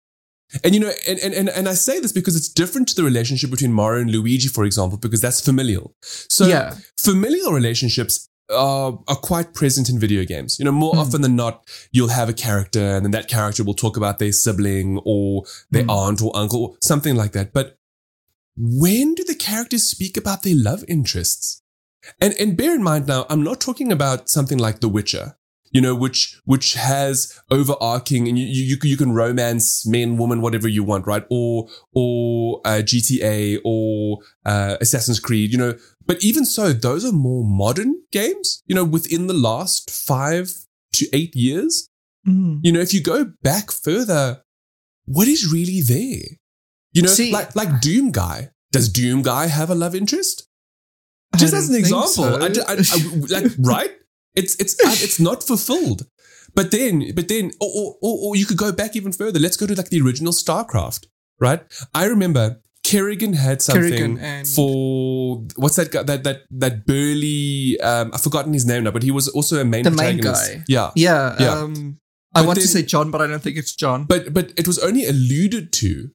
And 0.64 0.74
you 0.74 0.80
know, 0.82 0.92
and, 1.08 1.20
and, 1.20 1.34
and, 1.34 1.50
and 1.50 1.70
I 1.70 1.74
say 1.74 2.00
this 2.00 2.12
because 2.12 2.36
it's 2.36 2.50
different 2.50 2.88
to 2.88 2.96
the 2.96 3.04
relationship 3.04 3.52
between 3.52 3.72
Mario 3.72 4.02
and 4.02 4.10
Luigi, 4.12 4.48
for 4.48 4.64
example, 4.66 4.98
because 4.98 5.22
that's 5.22 5.42
familial. 5.42 5.94
So 6.02 6.48
yeah 6.48 6.76
familial 6.98 7.52
relationships 7.54 8.30
are, 8.50 9.00
are 9.08 9.16
quite 9.16 9.54
present 9.54 9.90
in 9.90 10.00
video 10.00 10.26
games. 10.26 10.58
You 10.60 10.66
know, 10.66 10.72
more 10.72 10.94
Hmm. 10.94 11.00
often 11.00 11.22
than 11.22 11.36
not, 11.36 11.68
you'll 11.92 12.10
have 12.10 12.30
a 12.30 12.34
character 12.34 12.80
and 12.96 13.06
then 13.06 13.12
that 13.12 13.28
character 13.28 13.64
will 13.64 13.74
talk 13.76 13.96
about 13.98 14.20
their 14.20 14.32
sibling 14.32 15.00
or 15.06 15.44
their 15.72 15.84
Hmm. 15.84 15.90
aunt 15.92 16.22
or 16.22 16.36
uncle 16.36 16.64
or 16.64 16.78
something 16.82 17.16
like 17.16 17.32
that. 17.34 17.54
But 17.54 17.78
when 18.62 19.16
do 19.16 19.24
the 19.24 19.36
characters 19.36 19.84
speak 19.84 20.18
about 20.18 20.44
their 20.44 20.56
love 20.56 20.84
interests? 20.90 21.62
And, 22.20 22.34
and 22.40 22.58
bear 22.58 22.76
in 22.76 22.84
mind 22.84 23.08
now, 23.08 23.26
I'm 23.30 23.44
not 23.44 23.62
talking 23.62 23.92
about 23.92 24.30
something 24.30 24.58
like 24.58 24.82
The 24.82 24.90
Witcher, 24.90 25.38
you 25.72 25.80
know, 25.80 25.96
which, 25.96 26.40
which 26.44 26.74
has 26.74 27.40
overarching 27.50 28.28
and 28.28 28.38
you, 28.38 28.46
you, 28.46 28.78
you 28.84 28.98
can 28.98 29.14
romance 29.14 29.88
men, 29.88 30.18
woman, 30.18 30.42
whatever 30.42 30.68
you 30.68 30.84
want, 30.84 31.08
right? 31.08 31.24
Or, 31.30 31.70
or, 31.94 32.62
uh, 32.66 32.82
GTA 32.84 33.60
or, 33.64 34.20
uh, 34.46 34.76
Assassin's 34.82 35.22
Creed, 35.22 35.52
you 35.54 35.58
know, 35.58 35.76
but 36.06 36.24
even 36.24 36.44
so, 36.44 36.74
those 36.74 37.06
are 37.06 37.14
more 37.14 37.46
modern 37.46 38.02
games, 38.12 38.64
you 38.66 38.76
know, 38.76 38.84
within 38.84 39.28
the 39.28 39.34
last 39.34 39.90
five 39.90 40.52
to 40.94 41.08
eight 41.14 41.36
years. 41.36 41.88
Mm. 42.28 42.60
You 42.64 42.74
know, 42.74 42.80
if 42.82 42.94
you 42.94 43.02
go 43.02 43.32
back 43.42 43.72
further, 43.72 44.42
what 45.06 45.28
is 45.28 45.52
really 45.52 45.82
there? 45.82 46.39
You 46.94 47.04
know, 47.04 47.10
See- 47.10 47.32
like 47.32 47.56
like 47.56 47.82
Doom 47.82 48.12
Guy. 48.12 48.50
Does 48.72 48.90
Doom 48.90 49.22
Guy 49.24 49.48
have 49.48 49.70
a 49.70 49.76
love 49.76 49.96
interest? 49.96 50.48
Just 51.38 51.54
as 51.54 51.70
an 51.70 51.76
example, 51.76 52.08
so. 52.08 52.40
I, 52.40 52.48
I- 52.48 52.76
I- 52.78 53.42
like 53.42 53.52
right? 53.60 53.92
It's 54.36 54.56
it's 54.60 54.74
uh, 54.86 54.90
it's 55.06 55.20
not 55.20 55.44
fulfilled. 55.44 56.08
But 56.56 56.72
then, 56.72 57.12
but 57.16 57.28
then, 57.28 57.52
or, 57.62 57.96
or, 58.02 58.18
or, 58.24 58.36
you 58.36 58.44
could 58.46 58.58
go 58.58 58.72
back 58.72 58.96
even 58.96 59.12
further. 59.12 59.38
Let's 59.40 59.56
go 59.56 59.68
to 59.68 59.76
like 59.76 59.90
the 59.90 60.02
original 60.02 60.34
StarCraft, 60.34 61.06
right? 61.40 61.62
I 61.94 62.06
remember 62.06 62.60
Kerrigan 62.84 63.34
had 63.34 63.62
something 63.62 64.18
Kerrigan 64.18 64.46
for 64.46 65.46
what's 65.58 65.76
that 65.76 65.92
guy? 65.92 66.02
That 66.04 66.24
that 66.24 66.38
that 66.50 66.86
burly. 66.88 67.80
Um, 67.82 68.10
I've 68.14 68.22
forgotten 68.22 68.54
his 68.54 68.66
name 68.66 68.84
now, 68.86 68.92
but 68.92 69.04
he 69.04 69.12
was 69.12 69.28
also 69.30 69.62
a 69.62 69.66
main 69.66 69.84
The 69.84 69.92
main 69.92 70.18
guy. 70.18 70.64
Yeah, 70.68 70.90
yeah, 70.96 71.36
Yeah. 71.40 71.60
um 71.60 72.00
I 72.34 72.42
want 72.42 72.60
to 72.60 72.68
say 72.68 72.82
John, 72.84 73.12
but 73.12 73.22
I 73.22 73.28
don't 73.28 73.42
think 73.44 73.58
it's 73.58 73.76
John. 73.76 74.06
but 74.06 74.34
but 74.34 74.52
it 74.58 74.66
was 74.68 74.80
only 74.80 75.06
alluded 75.06 75.72
to, 75.74 76.10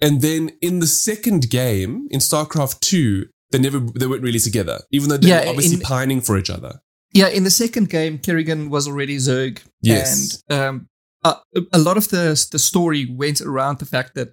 and 0.00 0.20
then 0.22 0.50
in 0.60 0.80
the 0.80 0.86
second 0.86 1.50
game 1.50 2.06
in 2.10 2.20
StarCraft 2.20 2.80
Two, 2.80 3.26
they 3.50 3.58
never 3.58 3.80
they 3.80 4.06
weren't 4.06 4.22
really 4.22 4.38
together, 4.38 4.80
even 4.90 5.08
though 5.08 5.16
they 5.16 5.28
Yeah, 5.28 5.44
were 5.44 5.50
obviously 5.50 5.76
in- 5.76 5.82
pining 5.82 6.20
for 6.20 6.38
each 6.38 6.50
other. 6.50 6.80
Yeah, 7.12 7.28
in 7.28 7.42
the 7.44 7.50
second 7.50 7.88
game, 7.90 8.18
Kerrigan 8.18 8.70
was 8.70 8.86
already 8.86 9.16
Zerg. 9.16 9.62
Yes. 9.82 10.42
And 10.48 10.60
um, 10.60 10.88
a, 11.24 11.34
a 11.72 11.78
lot 11.78 11.96
of 11.96 12.08
the 12.08 12.24
the 12.52 12.58
story 12.58 13.06
went 13.06 13.40
around 13.40 13.78
the 13.80 13.86
fact 13.86 14.14
that 14.14 14.28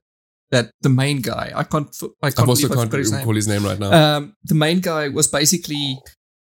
that 0.51 0.71
the 0.81 0.89
main 0.89 1.21
guy, 1.21 1.51
I 1.55 1.63
can't, 1.63 1.89
I 2.23 2.29
can't 2.29 2.47
also 2.47 2.67
I 2.67 2.75
can't 2.75 2.81
forgot 2.89 2.99
his 2.99 3.11
recall 3.11 3.25
name. 3.27 3.35
his 3.35 3.47
name 3.47 3.63
right 3.65 3.79
now. 3.79 3.91
Um, 4.17 4.33
the 4.43 4.55
main 4.55 4.79
guy 4.79 5.09
was 5.09 5.27
basically 5.27 5.99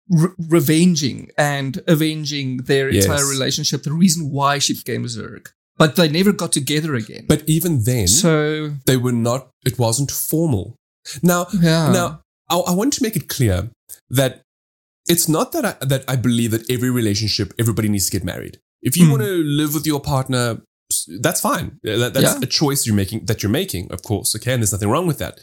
re- 0.09 0.28
revenging 0.49 1.30
and 1.37 1.80
avenging 1.88 2.59
their 2.59 2.88
Yes. 2.90 3.06
entire 3.06 3.26
relationship. 3.26 3.83
The 3.83 3.92
reason 3.92 4.30
why 4.30 4.59
she 4.59 4.75
became 4.75 5.04
a 5.04 5.09
Zerg, 5.09 5.49
but 5.78 5.97
they 5.97 6.09
never 6.09 6.33
got 6.33 6.52
together 6.52 6.95
again. 6.95 7.25
but 7.28 7.42
even 7.47 7.85
then, 7.85 8.09
so 8.09 8.71
they 8.87 8.97
were 8.97 9.12
not. 9.12 9.50
It 9.64 9.78
wasn't 9.78 10.11
formal. 10.11 10.76
Now, 11.23 11.47
yeah, 11.52 11.92
now 11.92 12.21
I, 12.49 12.56
I 12.59 12.73
want 12.73 12.92
to 12.95 13.02
make 13.02 13.16
it 13.16 13.28
clear 13.28 13.71
that 14.11 14.42
it's 15.09 15.28
not 15.28 15.52
that 15.52 15.64
I, 15.64 15.85
that 15.85 16.04
I 16.09 16.16
believe 16.16 16.50
that 16.50 16.68
every 16.71 16.90
relationship 16.90 17.52
everybody 17.59 17.88
needs 17.88 18.06
to 18.06 18.12
get 18.18 18.25
married. 18.25 18.59
If 18.83 18.97
you 18.97 19.06
Mm. 19.06 19.11
want 19.11 19.23
to 19.23 19.35
live 19.61 19.75
with 19.75 19.87
your 19.87 20.00
partner, 20.00 20.62
that's 21.21 21.40
fine. 21.40 21.78
That- 21.83 22.12
that's 22.14 22.35
Yeah. 22.35 22.38
a 22.42 22.47
choice 22.47 22.87
you're 22.87 22.95
making 22.97 23.26
that 23.26 23.42
you're 23.42 23.50
making, 23.62 23.90
of 23.92 24.02
course. 24.02 24.35
Okay, 24.37 24.52
and 24.52 24.62
there's 24.62 24.73
nothing 24.73 24.88
wrong 24.90 25.06
with 25.06 25.18
that. 25.18 25.38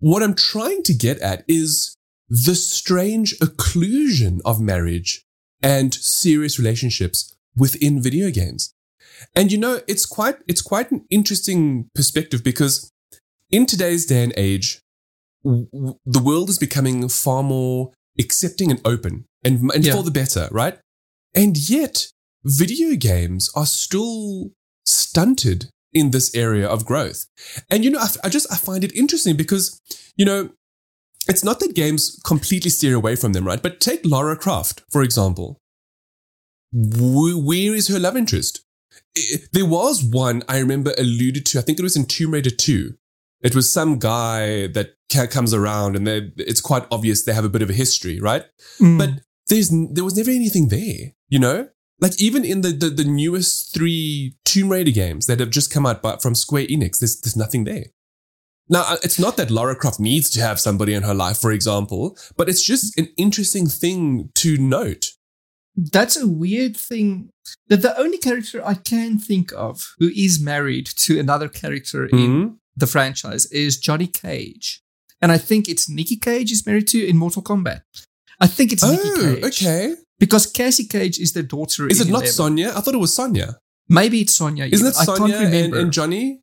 what 0.00 0.22
I'm 0.22 0.34
trying 0.34 0.82
to 0.82 0.92
get 0.92 1.18
at 1.20 1.44
is 1.48 1.96
the 2.28 2.54
strange 2.54 3.34
occlusion 3.38 4.40
of 4.44 4.60
marriage 4.60 5.22
and 5.62 5.94
serious 5.94 6.58
relationships 6.58 7.32
within 7.56 8.02
video 8.02 8.30
games. 8.30 8.73
And 9.34 9.50
you 9.52 9.58
know, 9.58 9.80
it's 9.86 10.06
quite, 10.06 10.36
it's 10.48 10.62
quite 10.62 10.90
an 10.90 11.04
interesting 11.10 11.88
perspective 11.94 12.42
because 12.44 12.90
in 13.50 13.66
today's 13.66 14.06
day 14.06 14.22
and 14.24 14.32
age, 14.36 14.80
w- 15.44 15.68
the 16.04 16.22
world 16.22 16.48
is 16.48 16.58
becoming 16.58 17.08
far 17.08 17.42
more 17.42 17.92
accepting 18.18 18.70
and 18.70 18.80
open 18.84 19.24
and, 19.44 19.70
and 19.72 19.84
Yeah. 19.84 19.94
for 19.94 20.02
the 20.02 20.10
better, 20.10 20.48
right? 20.50 20.78
And 21.34 21.56
yet 21.68 22.08
video 22.44 22.94
games 22.96 23.50
are 23.54 23.66
still 23.66 24.50
stunted 24.86 25.68
in 25.92 26.10
this 26.10 26.34
area 26.34 26.66
of 26.66 26.84
growth. 26.84 27.26
And 27.70 27.84
you 27.84 27.90
know, 27.90 28.00
I, 28.00 28.08
I 28.24 28.28
just, 28.28 28.52
I 28.52 28.56
find 28.56 28.82
it 28.84 28.94
interesting 28.96 29.36
because, 29.36 29.80
you 30.16 30.24
know, 30.24 30.50
it's 31.28 31.42
not 31.44 31.60
that 31.60 31.74
games 31.74 32.20
completely 32.24 32.70
steer 32.70 32.94
away 32.94 33.16
from 33.16 33.32
them, 33.32 33.46
right? 33.46 33.62
But 33.62 33.80
take 33.80 34.04
Lara 34.04 34.36
Croft, 34.36 34.82
for 34.90 35.02
example. 35.02 35.58
Wh- 36.72 37.38
Where 37.44 37.74
is 37.74 37.88
her 37.88 37.98
love 37.98 38.16
interest? 38.16 38.60
There 39.52 39.66
was 39.66 40.02
one 40.02 40.42
I 40.48 40.58
remember 40.58 40.92
alluded 40.98 41.46
to. 41.46 41.58
I 41.58 41.62
think 41.62 41.78
it 41.78 41.82
was 41.82 41.96
in 41.96 42.06
Tomb 42.06 42.32
Raider 42.32 42.50
2. 42.50 42.94
It 43.42 43.54
was 43.54 43.72
some 43.72 43.98
guy 43.98 44.68
that 44.68 44.96
comes 45.30 45.54
around 45.54 45.94
and 45.94 46.08
it's 46.08 46.60
quite 46.60 46.86
obvious 46.90 47.24
they 47.24 47.34
have 47.34 47.44
a 47.44 47.48
bit 47.48 47.62
of 47.62 47.70
a 47.70 47.74
history, 47.74 48.18
right? 48.18 48.44
Mm. 48.80 48.98
But 48.98 49.10
there's 49.48 49.70
there 49.70 50.04
was 50.04 50.16
never 50.16 50.30
anything 50.30 50.68
there, 50.68 51.12
you 51.28 51.38
know? 51.38 51.68
Like 52.00 52.20
even 52.20 52.44
in 52.44 52.62
the, 52.62 52.70
the, 52.70 52.90
the 52.90 53.04
newest 53.04 53.72
three 53.72 54.36
Tomb 54.44 54.70
Raider 54.70 54.90
games 54.90 55.26
that 55.26 55.40
have 55.40 55.50
just 55.50 55.72
come 55.72 55.86
out 55.86 56.02
by, 56.02 56.16
from 56.16 56.34
Square 56.34 56.66
Enix, 56.66 56.98
there's, 56.98 57.20
there's 57.20 57.36
nothing 57.36 57.64
there. 57.64 57.84
Now, 58.68 58.84
uh, 58.88 58.96
it's 59.02 59.18
not 59.18 59.36
that 59.36 59.50
Lara 59.50 59.76
Croft 59.76 60.00
needs 60.00 60.30
to 60.30 60.40
have 60.40 60.58
somebody 60.58 60.94
in 60.94 61.02
her 61.02 61.14
life, 61.14 61.38
for 61.38 61.52
example, 61.52 62.16
but 62.36 62.48
it's 62.48 62.62
just 62.62 62.98
an 62.98 63.08
interesting 63.16 63.66
thing 63.66 64.30
to 64.36 64.56
note. 64.56 65.12
That's 65.76 66.16
a 66.16 66.26
weird 66.28 66.76
thing. 66.76 67.30
That 67.68 67.82
the 67.82 67.98
only 67.98 68.18
character 68.18 68.64
I 68.64 68.74
can 68.74 69.18
think 69.18 69.52
of 69.52 69.94
who 69.98 70.08
is 70.14 70.40
married 70.40 70.86
to 71.04 71.18
another 71.18 71.48
character 71.48 72.06
in 72.06 72.18
Mhm. 72.18 72.56
the 72.76 72.86
franchise 72.86 73.46
is 73.46 73.76
Johnny 73.78 74.06
Cage. 74.06 74.82
And 75.20 75.32
I 75.32 75.38
think 75.38 75.68
it's 75.68 75.88
Nikki 75.88 76.16
Cage 76.16 76.52
is 76.52 76.64
married 76.66 76.88
to 76.88 77.04
in 77.06 77.16
Mortal 77.16 77.42
Kombat. 77.42 77.82
I 78.40 78.46
think 78.46 78.72
it's 78.72 78.82
Nikki 78.84 79.08
Oh, 79.14 79.34
Cage. 79.34 79.44
okay. 79.44 79.94
Because 80.18 80.46
Cassie 80.46 80.84
Cage 80.86 81.18
is 81.18 81.32
the 81.32 81.42
daughter 81.42 81.88
Is 81.88 82.00
it 82.00 82.08
not 82.08 82.22
11. 82.22 82.32
Sonya? 82.32 82.72
I 82.76 82.80
thought 82.80 82.94
it 82.94 82.98
was 82.98 83.14
Sonya. 83.14 83.58
Maybe 83.88 84.20
it's 84.20 84.34
Sonya. 84.36 84.66
Isn't 84.66 84.86
it 84.86 84.94
Sonya 84.94 85.18
can't 85.18 85.44
and, 85.44 85.52
remember. 85.54 85.78
and 85.80 85.92
Johnny? 85.92 86.40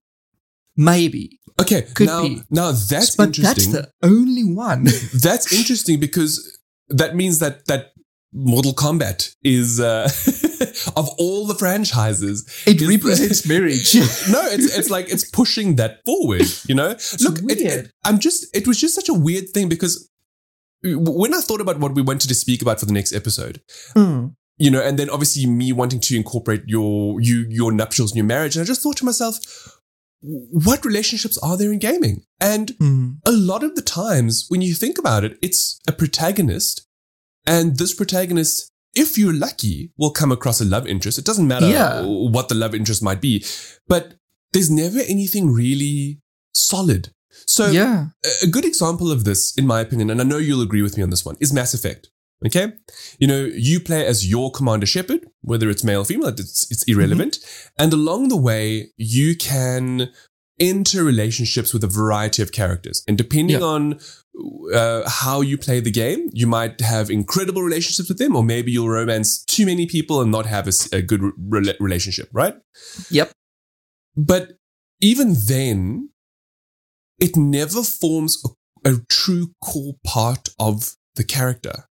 Maybe. 0.78 1.40
Okay, 1.60 1.82
Could 1.94 2.08
now, 2.08 2.22
be. 2.24 2.44
now 2.50 2.72
that's 2.72 3.16
but 3.16 3.34
that's 3.36 3.68
the 3.68 3.90
only 4.04 4.44
one. 4.44 4.84
that's 5.14 5.52
interesting 5.54 6.00
because 6.00 6.58
that 6.90 7.16
means 7.16 7.40
that 7.40 7.66
that 7.66 7.92
Mortal 8.34 8.74
Kombat 8.74 9.36
is 9.44 9.80
uh, 9.80 10.04
of 10.96 11.10
all 11.18 11.46
the 11.46 11.56
franchises. 11.56 12.46
It 12.66 12.82
represents 12.82 13.46
marriage. 13.54 13.94
no, 13.96 14.42
it's 14.46 14.78
it's 14.78 14.90
like 14.90 15.10
it's 15.10 15.30
pushing 15.30 15.76
that 15.76 16.00
forward. 16.06 16.44
You 16.68 16.76
know, 16.76 16.96
look, 17.20 17.40
it- 17.50 17.62
it- 17.62 17.92
I'm 18.06 18.20
just 18.20 18.46
it 18.56 18.68
was 18.68 18.80
just 18.80 18.96
such 18.96 19.10
a 19.10 19.14
weird 19.14 19.50
thing 19.50 19.68
because 19.70 20.08
when 20.84 21.34
I 21.34 21.42
thought 21.42 21.62
about 21.62 21.80
what 21.80 21.94
we 21.94 22.02
wanted 22.02 22.28
to 22.30 22.36
speak 22.36 22.62
about 22.62 22.80
for 22.80 22.86
the 22.86 22.94
next 22.94 23.14
episode, 23.14 23.62
Hmm. 23.94 24.28
you 24.58 24.72
know, 24.72 24.82
and 24.82 24.98
then 24.98 25.10
obviously 25.10 25.46
me 25.46 25.72
wanting 25.74 26.00
to 26.00 26.16
incorporate 26.16 26.64
your 26.68 27.20
you 27.22 27.46
your 27.50 27.72
nuptials 27.72 28.12
and 28.12 28.18
your 28.18 28.26
marriage, 28.26 28.56
and 28.56 28.64
I 28.64 28.66
just 28.66 28.82
thought 28.82 28.98
to 28.98 29.06
myself, 29.06 29.40
what 30.22 30.86
relationships 30.86 31.38
are 31.40 31.58
there 31.58 31.72
in 31.72 31.80
gaming? 31.80 32.24
And 32.40 32.72
Hmm. 32.80 33.10
a 33.26 33.32
lot 33.32 33.64
of 33.64 33.76
the 33.76 33.82
times 33.82 34.46
when 34.50 34.62
you 34.62 34.74
think 34.74 34.98
about 34.98 35.24
it, 35.24 35.38
it's 35.42 35.80
a 35.88 35.92
protagonist, 35.92 36.88
and 37.46 37.78
this 37.78 37.94
protagonist, 37.94 38.72
if 38.96 39.18
you're 39.18 39.34
lucky, 39.34 39.92
will 39.98 40.12
come 40.12 40.32
across 40.32 40.62
a 40.62 40.66
love 40.66 40.88
interest. 40.88 41.18
It 41.18 41.26
doesn't 41.26 41.48
matter 41.48 41.68
Yeah. 41.68 42.02
what 42.06 42.50
the 42.50 42.56
love 42.56 42.76
interest 42.76 43.02
might 43.02 43.22
be, 43.22 43.46
but 43.88 44.16
there's 44.54 44.70
never 44.70 45.00
anything 45.00 45.52
really 45.52 46.20
solid. 46.54 47.14
So 47.48 47.68
yeah. 47.72 48.08
a- 48.44 48.48
good 48.48 48.66
example 48.66 49.12
of 49.12 49.24
this, 49.24 49.54
in 49.56 49.66
my 49.66 49.80
opinion, 49.82 50.10
and 50.10 50.20
I 50.22 50.24
know 50.24 50.38
you'll 50.38 50.62
agree 50.62 50.82
with 50.82 50.98
me 50.98 51.04
on 51.04 51.10
this 51.10 51.26
one, 51.26 51.38
is 51.40 51.54
Mass 51.54 51.74
Effect. 51.74 52.10
Okay, 52.44 52.74
you 53.20 53.28
know, 53.28 53.46
you 53.54 53.80
play 53.80 54.04
as 54.04 54.28
your 54.28 54.50
Commander 54.52 54.88
Shepard, 54.88 55.28
whether 55.42 55.70
it's 55.70 55.84
male 55.84 56.02
or 56.02 56.06
female, 56.06 56.30
it's 56.30 56.66
it's 56.72 56.84
irrelevant. 56.86 57.34
Mm-hmm. 57.38 57.84
And 57.84 57.94
along 57.94 58.30
the 58.30 58.36
way, 58.36 58.92
you 58.98 59.36
can 59.38 60.10
enter 60.62 61.04
relationships 61.04 61.74
with 61.74 61.84
a 61.84 61.88
variety 61.88 62.42
of 62.42 62.52
characters, 62.52 63.04
and 63.08 63.18
depending 63.18 63.60
Yeah. 63.60 63.66
on 63.76 64.00
uh, 64.74 65.10
how 65.10 65.42
you 65.42 65.58
play 65.58 65.82
the 65.82 65.92
game, 65.92 66.30
you 66.32 66.48
might 66.48 66.80
have 66.82 67.10
incredible 67.10 67.62
relationships 67.64 68.08
with 68.08 68.18
them, 68.18 68.36
or 68.36 68.44
maybe 68.44 68.72
you'll 68.72 68.90
romance 68.90 69.44
too 69.44 69.66
many 69.66 69.86
people 69.86 70.22
and 70.22 70.32
not 70.32 70.46
have 70.46 70.70
a 70.94 71.02
good 71.02 71.22
re- 71.38 71.76
relationship, 71.80 72.30
right? 72.32 72.56
Yep. 73.10 73.32
But 74.16 74.54
even 75.02 75.36
then, 75.48 76.10
it 77.20 77.36
never 77.36 77.84
forms 77.84 78.42
a, 78.46 78.50
a 78.90 78.94
true 79.10 79.52
core 79.62 79.96
part 80.06 80.50
of 80.60 80.96
the 81.16 81.24
character. 81.26 81.86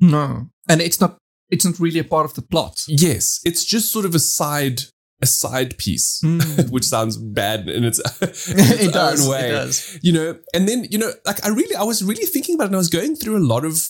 No. 0.00 0.48
And 0.68 0.80
it's 0.80 1.00
not 1.00 1.18
it's 1.50 1.66
not 1.66 1.78
really 1.78 1.98
a 2.00 2.04
part 2.04 2.24
of 2.24 2.34
the 2.34 2.42
plot. 2.42 2.82
Yes, 2.88 3.40
it's 3.44 3.64
just 3.64 3.92
sort 3.92 4.06
of 4.06 4.14
a 4.14 4.18
side 4.18 4.84
a 5.22 5.26
side 5.26 5.78
piece, 5.78 6.20
Mm. 6.24 6.70
which 6.74 6.84
sounds 6.84 7.16
bad 7.16 7.68
in 7.68 7.84
its, 7.84 7.98
in 8.22 8.28
its 8.28 8.48
it 8.86 8.92
does. 8.92 9.24
own 9.24 9.30
way. 9.32 9.48
It 9.48 9.52
does. 9.52 9.98
You 10.02 10.12
know, 10.12 10.38
and 10.54 10.68
then 10.68 10.84
you 10.90 10.98
know, 10.98 11.12
like 11.24 11.44
I 11.44 11.48
really, 11.48 11.74
I 11.76 11.84
was 11.84 12.02
really 12.04 12.26
thinking 12.26 12.54
about 12.56 12.64
it, 12.64 12.68
and 12.68 12.76
I 12.76 12.78
was 12.78 12.90
going 12.90 13.16
through 13.16 13.36
a 13.38 13.46
lot 13.54 13.64
of. 13.64 13.88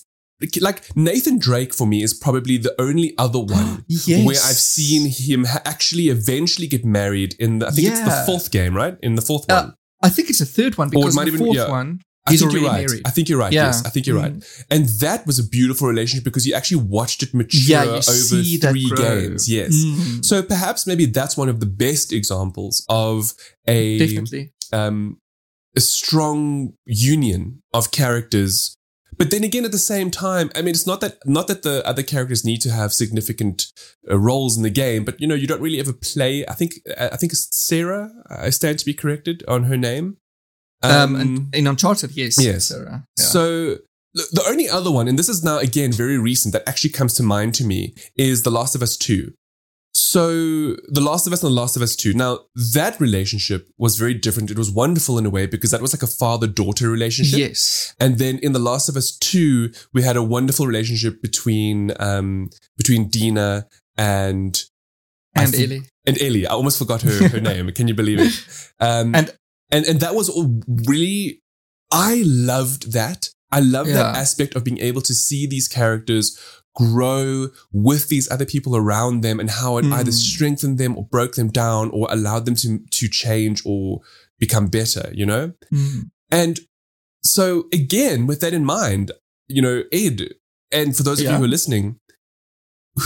Like 0.61 0.97
Nathan 0.97 1.39
Drake 1.39 1.73
for 1.73 1.87
me 1.87 2.03
is 2.03 2.12
probably 2.12 2.57
the 2.59 2.75
only 2.81 3.15
other 3.17 3.39
one 3.61 3.85
Yes. 3.87 4.27
where 4.27 4.35
I've 4.49 4.57
seen 4.57 5.09
him 5.09 5.45
ha- 5.45 5.62
actually 5.65 6.09
eventually 6.09 6.67
get 6.67 6.85
married 6.85 7.37
in 7.39 7.61
the, 7.61 7.69
I 7.69 7.71
think 7.71 7.87
it's 7.89 8.01
the 8.01 8.23
fourth 8.27 8.51
game, 8.51 8.75
right? 8.75 8.97
In 9.05 9.15
the 9.15 9.23
fourth 9.23 9.45
Uh, 9.49 9.62
one. 9.62 9.75
I 10.03 10.09
think 10.09 10.31
it's 10.31 10.41
a 10.41 10.47
third 10.47 10.77
one 10.79 10.89
Or 10.89 10.91
it 10.91 10.95
because 10.99 11.15
the 11.15 11.27
even- 11.27 11.39
fourth 11.39 11.57
yeah. 11.57 11.71
one 11.71 12.01
I 12.26 12.31
he's 12.31 12.41
think 12.41 12.52
you're 12.52 12.62
right. 12.62 12.87
married. 12.87 13.02
I 13.05 13.11
think 13.11 13.29
you're 13.29 13.38
right. 13.38 13.52
Yeah. 13.52 13.67
Yes, 13.67 13.85
I 13.85 13.88
think 13.88 14.07
you're 14.07 14.17
right. 14.17 14.33
Mm. 14.33 14.64
And 14.71 14.88
that 15.00 15.26
was 15.26 15.41
a 15.41 15.45
beautiful 15.45 15.88
relationship 15.88 16.25
because 16.25 16.47
you 16.47 16.55
actually 16.55 16.83
watched 16.83 17.23
it 17.23 17.35
mature 17.35 17.61
Yeah, 17.64 17.85
you 17.85 17.91
over 17.91 18.02
see 18.02 18.59
three 18.59 18.88
games. 18.97 19.49
Yes. 19.49 19.73
Mm. 19.75 20.25
So 20.25 20.43
perhaps 20.43 20.87
maybe 20.87 21.07
that's 21.07 21.37
one 21.37 21.49
of 21.49 21.59
the 21.59 21.67
best 21.67 22.12
examples 22.12 22.87
of 22.88 23.35
a 23.67 23.99
Definitely. 23.99 24.52
um, 24.73 25.19
a 25.76 25.81
strong 25.81 26.75
union 26.87 27.62
of 27.75 27.91
characters. 27.91 28.76
But 29.19 29.31
then 29.31 29.45
again, 29.45 29.64
at 29.64 29.73
the 29.73 29.79
same 29.79 30.11
time, 30.11 30.50
I 30.55 30.62
mean, 30.62 30.71
it's 30.71 30.87
not 30.87 31.00
that 31.00 31.19
not 31.26 31.47
that 31.49 31.62
the 31.62 31.87
other 31.87 32.02
characters 32.02 32.45
need 32.45 32.62
to 32.62 32.71
have 32.71 32.93
significant 32.93 33.67
uh, 34.11 34.19
roles 34.19 34.57
in 34.57 34.62
the 34.62 34.71
game, 34.71 35.05
but 35.05 35.21
you 35.21 35.26
know, 35.26 35.35
you 35.35 35.47
don't 35.47 35.61
really 35.61 35.81
ever 35.81 35.93
play. 35.93 36.47
I 36.47 36.55
think 36.55 36.75
I 36.99 37.17
think 37.17 37.33
it's 37.33 37.49
Sarah. 37.50 38.11
I 38.31 38.50
stand 38.50 38.79
to 38.79 38.85
be 38.85 38.95
corrected 38.95 39.43
on 39.47 39.64
her 39.64 39.76
name. 39.76 40.19
Um, 40.83 41.17
and 41.17 41.55
in 41.55 41.67
Uncharted, 41.67 42.11
yes. 42.12 42.37
Yes. 42.43 42.67
Sarah. 42.67 43.05
Yeah. 43.19 43.25
So 43.25 43.77
the 44.15 44.45
only 44.49 44.69
other 44.69 44.91
one, 44.91 45.09
and 45.09 45.19
this 45.19 45.29
is 45.29 45.43
now 45.43 45.59
again 45.59 45.93
very 45.93 46.19
recent, 46.19 46.53
that 46.53 46.69
actually 46.69 46.91
comes 46.91 47.15
to 47.15 47.23
mind 47.23 47.55
to 47.57 47.65
me 47.65 47.95
is 48.17 48.43
The 48.43 48.51
Last 48.51 48.75
of 48.75 48.83
Us 48.83 48.97
2. 48.97 49.33
So 49.95 50.29
The 50.89 51.01
Last 51.01 51.27
of 51.27 51.33
Us 51.33 51.43
and 51.43 51.51
The 51.51 51.55
Last 51.61 51.77
of 51.77 51.83
Us 51.83 51.95
2. 51.97 52.15
Now, 52.15 52.41
that 52.75 52.99
relationship 53.01 53.69
was 53.79 53.97
very 53.97 54.15
different. 54.15 54.51
It 54.51 54.59
was 54.59 54.71
wonderful 54.71 55.19
in 55.19 55.27
a 55.27 55.31
way 55.31 55.47
because 55.47 55.71
that 55.71 55.83
was 55.83 55.93
like 55.95 56.03
a 56.03 56.07
father 56.07 56.47
daughter 56.47 56.89
relationship. 56.91 57.39
yes. 57.39 57.95
And 58.01 58.19
then 58.19 58.39
in 58.39 58.53
The 58.53 58.59
Last 58.59 58.89
of 58.89 58.97
Us 58.97 59.17
2, 59.19 59.71
we 59.93 60.03
had 60.03 60.17
a 60.17 60.23
wonderful 60.23 60.67
relationship 60.67 61.21
between 61.23 61.93
um 62.01 62.51
between 62.77 63.09
Dina 63.09 63.67
and 63.97 64.62
And 65.35 65.53
thi- 65.55 65.65
Ellie. 65.65 65.83
and 66.07 66.21
Ellie. 66.21 66.47
I 66.47 66.53
almost 66.53 66.79
forgot 66.79 67.03
her, 67.03 67.29
her 67.29 67.41
name. 67.53 67.71
Can 67.73 67.87
you 67.89 67.95
believe 67.95 68.19
it? 68.21 68.33
Um, 68.81 69.15
And- 69.15 69.31
and 69.73 69.85
and 69.87 70.00
that 70.00 70.14
was 70.14 70.31
really. 70.87 71.41
I 71.91 72.23
loved 72.25 72.93
that. 72.93 73.31
I 73.50 73.61
love 73.61 73.87
that 73.88 74.17
aspect 74.17 74.55
of 74.57 74.64
being 74.64 74.81
able 74.81 75.02
to 75.02 75.12
see 75.12 75.47
these 75.47 75.69
characters 75.69 76.38
grow 76.75 77.49
with 77.71 78.09
these 78.09 78.31
other 78.31 78.47
people 78.47 78.75
around 78.75 79.21
them, 79.23 79.38
and 79.38 79.50
how 79.50 79.76
it 79.76 79.85
either 79.85 80.11
Mm. 80.11 80.14
strengthened 80.14 80.79
them 80.79 80.97
or 80.97 81.05
broke 81.07 81.35
them 81.35 81.50
down 81.50 81.91
or 81.91 82.07
allowed 82.11 82.47
them 82.47 82.55
to 82.57 82.79
to 82.99 83.09
change 83.09 83.62
or 83.67 84.00
become 84.38 84.69
better. 84.69 85.11
You 85.12 85.26
know. 85.26 85.52
Mm. 85.73 86.11
And 86.31 86.61
so 87.23 87.64
again, 87.73 88.26
with 88.26 88.41
that 88.41 88.55
in 88.55 88.64
mind, 88.64 89.12
you 89.49 89.61
know, 89.61 89.85
Ed, 89.93 90.35
and 90.71 90.97
for 90.97 91.02
those 91.02 91.21
of 91.21 91.26
you 91.31 91.37
who 91.37 91.45
are 91.45 91.49
listening, 91.49 91.99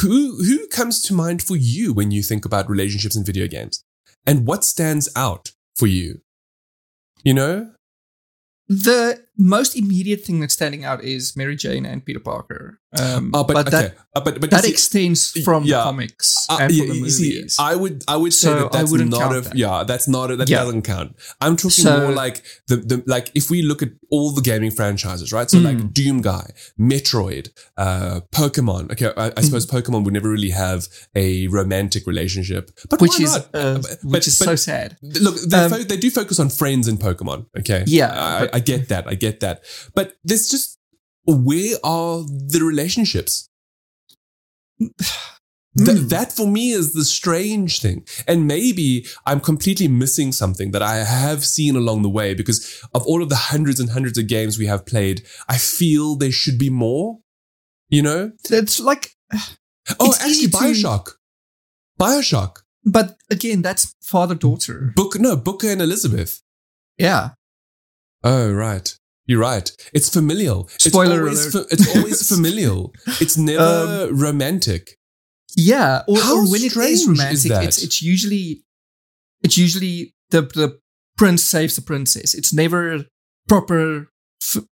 who 0.01 0.45
who 0.45 0.69
comes 0.69 1.03
to 1.03 1.15
mind 1.15 1.43
for 1.43 1.57
you 1.57 1.93
when 1.93 2.13
you 2.13 2.23
think 2.23 2.45
about 2.45 2.71
relationships 2.71 3.17
in 3.17 3.25
video 3.25 3.49
games? 3.49 3.85
And 4.29 4.47
what 4.47 4.65
stands 4.65 5.09
out 5.17 5.53
for 5.77 5.89
you? 5.89 6.21
You 7.27 7.35
know? 7.35 7.73
The 8.69 9.26
most 9.39 9.77
immediate 9.77 10.23
thing 10.23 10.41
that's 10.41 10.55
standing 10.55 10.85
out 10.85 11.03
is 11.05 11.37
Mary 11.37 11.57
Jane 11.57 11.85
and 11.87 12.05
Peter 12.05 12.21
Parker. 12.21 12.81
Um, 12.99 13.31
Oh, 13.35 13.45
but, 13.45 13.55
but 13.55 13.67
okay. 13.69 13.77
that 13.89 13.97
Uh, 14.15 14.21
but 14.25 14.41
but 14.41 14.51
that 14.51 14.65
see- 14.65 14.71
extends 14.71 15.31
from 15.45 15.65
yeah. 15.65 15.77
the 15.79 15.83
comics 15.83 16.47
Uh, 16.49 16.59
and 16.63 16.73
yeah, 16.73 16.79
from 16.87 16.89
the 16.89 16.95
you 17.05 17.11
see, 17.11 17.35
movies. 17.35 17.57
I 17.59 17.75
would 17.75 18.05
I 18.09 18.17
would 18.17 18.33
say 18.33 18.49
So 18.49 18.55
that 18.61 18.73
that's 18.73 18.91
not 18.93 19.37
a 19.37 19.41
that. 19.43 19.57
yeah 19.57 19.85
that's 19.85 20.09
not 20.09 20.31
a, 20.31 20.37
that 20.37 20.49
Yeah. 20.49 20.65
doesn't 20.65 20.83
count. 20.83 21.11
I'm 21.43 21.57
talking 21.57 21.85
So- 21.85 21.99
more 22.07 22.13
like 22.25 22.43
the 22.69 22.77
the 22.77 23.03
like 23.07 23.31
if 23.35 23.51
we 23.51 23.61
look 23.71 23.83
at 23.83 23.91
all 24.11 24.31
the 24.39 24.41
gaming 24.51 24.71
franchises, 24.79 25.29
right? 25.37 25.51
So 25.51 25.59
Mm. 25.59 25.65
like 25.65 25.81
Doom 25.93 26.23
Guy, 26.23 26.47
Metroid, 26.91 27.47
uh, 27.77 28.21
Pokemon. 28.33 28.83
Okay, 28.93 29.11
I, 29.17 29.33
I 29.37 29.41
suppose 29.43 29.67
Pokemon 29.67 30.05
would 30.05 30.15
never 30.15 30.31
really 30.37 30.51
have 30.51 30.89
a 31.15 31.49
romantic 31.49 32.07
relationship, 32.07 32.65
but 32.89 32.99
Mm. 32.99 33.03
which 33.03 33.19
why 33.19 33.25
is 33.25 33.35
uh, 33.37 33.79
But- 33.83 33.99
which 34.13 34.27
is 34.31 34.37
so 34.39 34.55
sad. 34.57 34.97
Look, 35.03 35.37
they, 35.51 35.59
Um, 35.59 35.71
fo- 35.73 35.85
they 35.91 35.97
do 36.07 36.11
focus 36.11 36.39
on 36.39 36.49
friends 36.51 36.85
in 36.89 36.97
Pokemon. 36.99 37.41
Okay, 37.61 37.83
Yeah, 37.87 38.11
I, 38.13 38.49
I 38.59 38.61
get 38.61 38.89
that. 38.93 39.05
I 39.13 39.15
get 39.25 39.26
that. 39.41 39.63
But 39.95 40.15
there's 40.25 40.49
just 40.49 40.79
where 41.27 41.77
are 41.85 42.23
the 42.23 42.61
relationships? 42.65 43.49
Th- 44.79 45.01
Mm. 45.79 46.09
that 46.09 46.33
for 46.33 46.47
me 46.47 46.71
is 46.71 46.95
the 46.95 47.05
strange 47.05 47.81
thing. 47.83 48.07
And 48.27 48.47
maybe 48.47 49.05
I'm 49.27 49.41
completely 49.41 49.89
missing 49.89 50.33
something 50.33 50.71
that 50.71 50.81
I 50.81 51.05
have 51.05 51.45
seen 51.45 51.77
along 51.77 52.01
the 52.01 52.09
way 52.09 52.33
because 52.33 52.83
of 52.95 53.03
all 53.07 53.23
of 53.23 53.29
the 53.29 53.37
hundreds 53.37 53.79
and 53.79 53.91
hundreds 53.91 54.17
of 54.17 54.27
games 54.27 54.57
we 54.59 54.65
have 54.67 54.87
played, 54.87 55.27
I 55.51 55.59
feel 55.59 56.17
there 56.17 56.33
should 56.33 56.59
be 56.59 56.71
more. 56.71 57.19
You 57.91 58.01
know? 58.03 58.33
It's 58.49 58.81
like, 58.81 59.11
Oh, 60.01 60.07
It's 60.09 60.17
actually, 60.21 60.31
easy 60.33 60.49
to- 60.49 60.57
Bioshock. 60.57 61.11
Bioshock. 62.01 62.57
but 62.87 63.19
again, 63.31 63.61
that's 63.61 63.95
father 64.03 64.35
daughter. 64.35 64.95
Book, 64.97 65.19
no, 65.21 65.37
Booker 65.37 65.69
and 65.69 65.83
Elizabeth. 65.83 66.41
Yeah, 66.97 67.31
Oh, 68.25 68.51
right. 68.51 68.97
You're 69.27 69.41
right. 69.41 69.71
It's 69.93 70.09
familial. 70.09 70.69
Spoiler 70.79 71.27
it's 71.29 71.41
always, 71.41 71.55
alert. 71.55 71.69
fa- 71.69 71.75
it's 71.75 71.97
always 71.97 72.29
familial. 72.35 72.93
It's 73.21 73.37
never 73.37 74.09
romantic. 74.13 74.97
yeah. 75.57 76.03
Or, 76.09 76.19
How 76.19 76.37
or 76.39 76.51
when 76.51 76.63
it 76.63 76.77
is 76.77 77.07
is 77.09 77.45
that? 77.45 77.65
it's 77.65 77.83
it's 77.83 78.01
usually 78.03 78.63
it's 79.43 79.57
usually 79.59 80.15
the 80.31 80.43
the 80.43 80.79
prince 81.17 81.43
saves 81.45 81.77
the 81.77 81.83
princess. 81.83 82.35
It's 82.35 82.53
never 82.53 83.05
proper 83.49 84.09
f- 84.43 84.65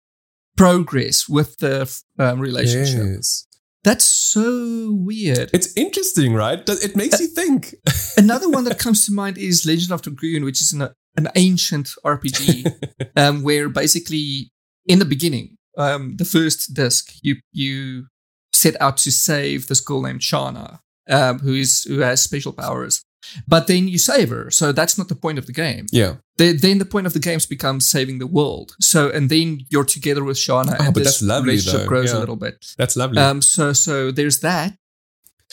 progress 0.58 1.28
with 1.28 1.58
the 1.58 1.90
um, 2.20 2.40
relationship. 2.40 3.04
Yes. 3.16 3.48
That's 3.84 4.06
so 4.06 4.92
weird. 4.94 5.50
It's 5.54 5.76
interesting, 5.76 6.34
right? 6.34 6.62
It 6.70 6.96
makes 6.96 7.20
you 7.20 7.28
think. 7.28 7.76
Another 8.18 8.50
one 8.50 8.64
that 8.66 8.80
comes 8.80 9.06
to 9.06 9.12
mind 9.12 9.38
is 9.38 9.66
Legend 9.66 9.92
of 9.92 10.02
the 10.04 10.12
Dragoon, 10.12 10.46
which 10.46 10.62
is 10.62 10.72
an, 10.72 10.88
an 11.16 11.28
ancient 11.36 11.90
RPG 12.06 12.72
um, 13.16 13.44
where 13.44 13.70
basically 13.70 14.52
in 14.86 15.00
the 15.00 15.06
beginning, 15.06 15.58
um, 15.78 16.16
the 16.18 16.26
first 16.26 16.74
disc, 16.74 17.14
you 17.22 17.36
you 17.52 18.08
set 18.52 18.80
out 18.82 18.98
to 18.98 19.12
save 19.12 19.68
this 19.68 19.80
girl 19.82 20.02
named 20.02 20.22
Shana, 20.22 20.80
um, 21.10 21.40
who 21.40 21.54
is 21.54 21.84
who 21.84 22.00
has 22.00 22.22
special 22.24 22.54
powers. 22.54 23.04
But 23.48 23.68
then 23.68 23.88
you 23.88 23.98
save 23.98 24.30
her, 24.32 24.52
so 24.52 24.74
that's 24.74 24.98
not 24.98 25.08
the 25.08 25.16
point 25.16 25.38
of 25.38 25.46
the 25.46 25.54
game. 25.54 25.86
yeah. 25.92 26.16
The, 26.38 26.52
then 26.52 26.80
the 26.80 26.86
point 26.86 27.06
of 27.08 27.14
the 27.14 27.20
games 27.20 27.46
becomes 27.46 27.88
saving 27.90 28.18
the 28.20 28.28
world. 28.28 28.76
So 28.82 29.10
and 29.10 29.30
then 29.30 29.62
you're 29.70 29.86
together 29.86 30.24
with 30.24 30.36
Shana, 30.38 30.76
Oh, 30.80 30.84
and 30.86 30.94
but 30.94 31.04
this 31.04 31.20
that's 31.20 31.22
lovely, 31.22 31.52
relationship 31.52 31.82
though. 31.82 31.88
grows 31.88 32.12
Yeah. 32.12 32.18
a 32.18 32.20
little 32.20 32.36
bit. 32.36 32.66
That's 32.78 32.96
lovely. 32.98 33.20
Um, 33.22 33.42
so 33.42 33.72
so 33.72 34.12
there's 34.12 34.40
that. 34.42 34.76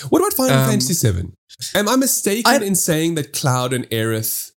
what 0.09 0.19
about 0.21 0.33
Final 0.33 0.59
um, 0.59 0.69
Fantasy 0.71 0.95
VII? 1.13 1.29
Am 1.75 1.89
I 1.89 1.97
mistaken 1.97 2.51
I- 2.51 2.65
in 2.65 2.75
saying 2.75 3.15
that 3.17 3.33
Cloud 3.33 3.73
and 3.73 3.89
Aerith, 3.91 4.50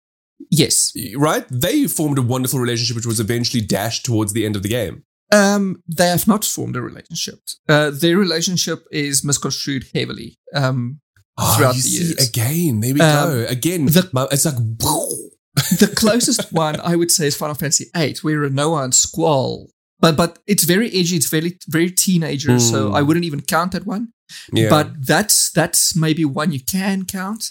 Yes, 0.52 0.92
right? 1.16 1.46
They 1.50 1.88
formed 1.88 2.18
a 2.18 2.22
wonderful 2.22 2.60
relationship, 2.60 2.96
which 2.96 3.06
was 3.06 3.20
eventually 3.20 3.64
dashed 3.66 4.06
towards 4.06 4.34
the 4.34 4.46
end 4.46 4.56
of 4.56 4.64
the 4.64 4.70
game. 4.70 5.04
Um, 5.32 5.82
they 5.88 6.08
have 6.10 6.28
not 6.28 6.46
formed 6.46 6.76
a 6.76 6.82
relationship. 6.82 7.40
Uh, 7.68 7.90
their 7.92 8.18
relationship 8.18 8.86
is 8.92 9.24
misconstrued 9.24 9.86
heavily. 9.94 10.38
Um, 10.56 11.00
Oh, 11.36 11.56
Throughout 11.58 11.74
the 11.74 11.82
see, 11.82 12.04
years. 12.04 12.30
again, 12.30 12.80
there 12.82 12.94
we 12.94 13.02
Um, 13.02 13.30
go. 13.30 13.46
Again, 13.50 13.86
the- 13.88 14.08
my- 14.14 14.28
it's 14.32 14.46
like, 14.46 14.54
the 15.80 15.92
closest 15.96 16.52
one 16.54 16.80
I 16.82 16.96
would 16.96 17.10
say 17.12 17.26
is 17.28 17.36
Final 17.36 17.56
Fantasy 17.56 17.86
VIII, 17.96 18.18
where 18.22 18.42
Rinoa 18.42 18.84
and 18.84 18.94
Squall. 18.94 19.72
But 20.00 20.16
but 20.18 20.40
it's 20.46 20.64
very 20.66 20.90
edgy. 20.90 21.16
It's 21.16 21.30
very 21.30 21.58
very 21.68 21.90
teenager. 21.90 22.60
So 22.60 22.90
Mm. 22.90 22.96
I 22.98 23.02
wouldn't 23.02 23.26
even 23.26 23.42
count 23.42 23.72
that 23.72 23.86
one. 23.88 24.10
yeah. 24.52 24.70
But 24.70 24.88
that's 25.08 25.50
that's 25.52 25.96
maybe 25.96 26.24
one 26.26 26.52
you 26.52 26.60
can 26.60 27.06
count. 27.06 27.46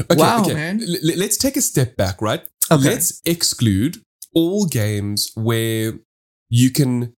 Okay, 0.00 0.16
Wow, 0.16 0.42
okay. 0.42 0.54
man. 0.54 0.82
L- 0.82 1.16
let's 1.16 1.36
take 1.36 1.56
a 1.56 1.60
step 1.60 1.96
back, 1.96 2.20
right? 2.20 2.42
Okay. 2.70 2.82
Let's 2.84 3.20
exclude 3.24 4.02
all 4.34 4.66
games 4.66 5.30
where 5.34 5.92
you 6.48 6.70
can 6.70 7.12